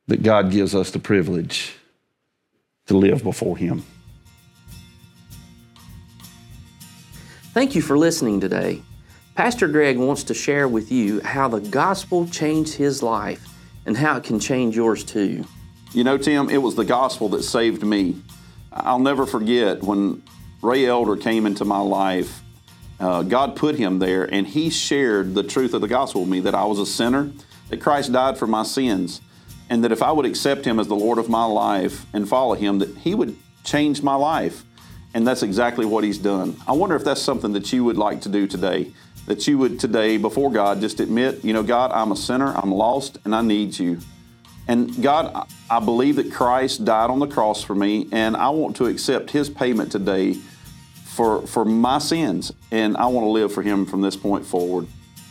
that 0.07 0.21
God 0.21 0.51
gives 0.51 0.75
us 0.75 0.91
the 0.91 0.99
privilege 0.99 1.73
to 2.87 2.97
live 2.97 3.23
before 3.23 3.57
Him. 3.57 3.83
Thank 7.53 7.75
you 7.75 7.81
for 7.81 7.97
listening 7.97 8.41
today. 8.41 8.81
Pastor 9.35 9.67
Greg 9.67 9.97
wants 9.97 10.23
to 10.23 10.33
share 10.33 10.65
with 10.65 10.93
you 10.93 11.19
how 11.19 11.49
the 11.49 11.59
gospel 11.59 12.25
changed 12.25 12.75
his 12.75 13.03
life 13.03 13.45
and 13.85 13.97
how 13.97 14.15
it 14.15 14.23
can 14.23 14.39
change 14.39 14.77
yours 14.77 15.03
too. 15.03 15.43
You 15.91 16.05
know, 16.05 16.17
Tim, 16.17 16.49
it 16.49 16.59
was 16.59 16.75
the 16.75 16.85
gospel 16.85 17.27
that 17.29 17.43
saved 17.43 17.83
me. 17.83 18.15
I'll 18.71 18.97
never 18.97 19.25
forget 19.25 19.83
when 19.83 20.23
Ray 20.61 20.85
Elder 20.85 21.17
came 21.17 21.45
into 21.45 21.65
my 21.65 21.79
life. 21.79 22.41
Uh, 22.97 23.23
God 23.23 23.57
put 23.57 23.75
him 23.75 23.99
there, 23.99 24.23
and 24.23 24.47
he 24.47 24.69
shared 24.69 25.35
the 25.35 25.43
truth 25.43 25.73
of 25.73 25.81
the 25.81 25.89
gospel 25.89 26.21
with 26.21 26.29
me 26.29 26.39
that 26.39 26.55
I 26.55 26.63
was 26.63 26.79
a 26.79 26.85
sinner, 26.85 27.29
that 27.67 27.81
Christ 27.81 28.13
died 28.13 28.37
for 28.37 28.47
my 28.47 28.63
sins, 28.63 29.19
and 29.69 29.83
that 29.83 29.91
if 29.91 30.01
I 30.01 30.13
would 30.13 30.25
accept 30.25 30.63
him 30.63 30.79
as 30.79 30.87
the 30.87 30.95
Lord 30.95 31.17
of 31.17 31.27
my 31.27 31.43
life 31.43 32.05
and 32.13 32.27
follow 32.27 32.53
him, 32.53 32.79
that 32.79 32.97
he 32.99 33.13
would 33.13 33.35
change 33.65 34.01
my 34.01 34.15
life. 34.15 34.63
And 35.13 35.27
that's 35.27 35.43
exactly 35.43 35.85
what 35.85 36.05
he's 36.05 36.17
done. 36.17 36.55
I 36.65 36.71
wonder 36.71 36.95
if 36.95 37.03
that's 37.03 37.21
something 37.21 37.51
that 37.51 37.73
you 37.73 37.83
would 37.83 37.97
like 37.97 38.21
to 38.21 38.29
do 38.29 38.47
today. 38.47 38.93
That 39.27 39.47
you 39.47 39.57
would 39.57 39.79
today, 39.79 40.17
before 40.17 40.51
God, 40.51 40.81
just 40.81 40.99
admit, 40.99 41.43
you 41.43 41.51
know, 41.51 41.63
God, 41.63 41.91
I'm 41.91 42.11
a 42.11 42.15
sinner, 42.15 42.53
I'm 42.55 42.71
lost, 42.71 43.17
and 43.25 43.35
I 43.35 43.41
need 43.41 43.77
you. 43.79 43.99
And 44.67 45.01
God, 45.01 45.47
I 45.69 45.79
believe 45.79 46.15
that 46.17 46.31
Christ 46.31 46.85
died 46.85 47.09
on 47.09 47.19
the 47.19 47.27
cross 47.27 47.63
for 47.63 47.75
me, 47.75 48.07
and 48.11 48.35
I 48.35 48.49
want 48.49 48.75
to 48.77 48.85
accept 48.85 49.31
his 49.31 49.49
payment 49.49 49.91
today 49.91 50.33
for, 51.15 51.45
for 51.47 51.65
my 51.65 51.99
sins, 51.99 52.51
and 52.71 52.97
I 52.97 53.07
want 53.07 53.25
to 53.25 53.29
live 53.29 53.53
for 53.53 53.61
him 53.63 53.85
from 53.85 54.01
this 54.01 54.15
point 54.15 54.45
forward. 54.45 54.87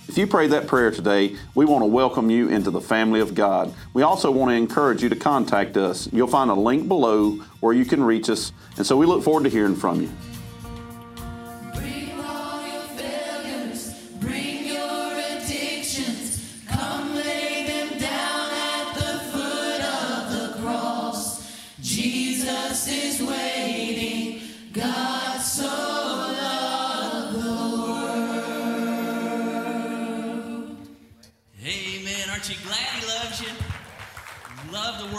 If 0.09 0.19
you 0.19 0.27
prayed 0.27 0.51
that 0.51 0.67
prayer 0.67 0.91
today, 0.91 1.37
we 1.55 1.65
want 1.65 1.83
to 1.83 1.87
welcome 1.87 2.31
you 2.31 2.49
into 2.49 2.71
the 2.71 2.81
family 2.81 3.21
of 3.21 3.35
God. 3.35 3.75
We 3.95 4.03
also 4.03 4.31
want 4.31 4.51
to 4.51 4.55
encourage 4.55 5.03
you 5.03 5.09
to 5.09 5.17
contact 5.17 5.77
us. 5.77 6.09
You'll 6.13 6.27
find 6.27 6.51
a 6.51 6.55
link 6.55 6.89
below 6.89 7.33
where 7.61 7.73
you 7.73 7.85
can 7.85 8.03
reach 8.03 8.29
us, 8.29 8.53
and 8.77 8.87
so 8.87 8.97
we 8.97 9.07
look 9.07 9.23
forward 9.23 9.45
to 9.45 9.51
hearing 9.51 9.77
from 9.77 10.03
you. 10.03 10.11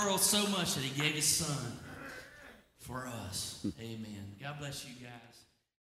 World 0.05 0.21
so 0.21 0.45
much 0.49 0.75
that 0.75 0.83
he 0.83 1.01
gave 1.01 1.15
his 1.15 1.25
son 1.25 1.79
for 2.77 3.07
us. 3.07 3.65
Amen. 3.79 4.35
God 4.39 4.59
bless 4.59 4.85
you 4.85 4.93
guys. 5.03 5.34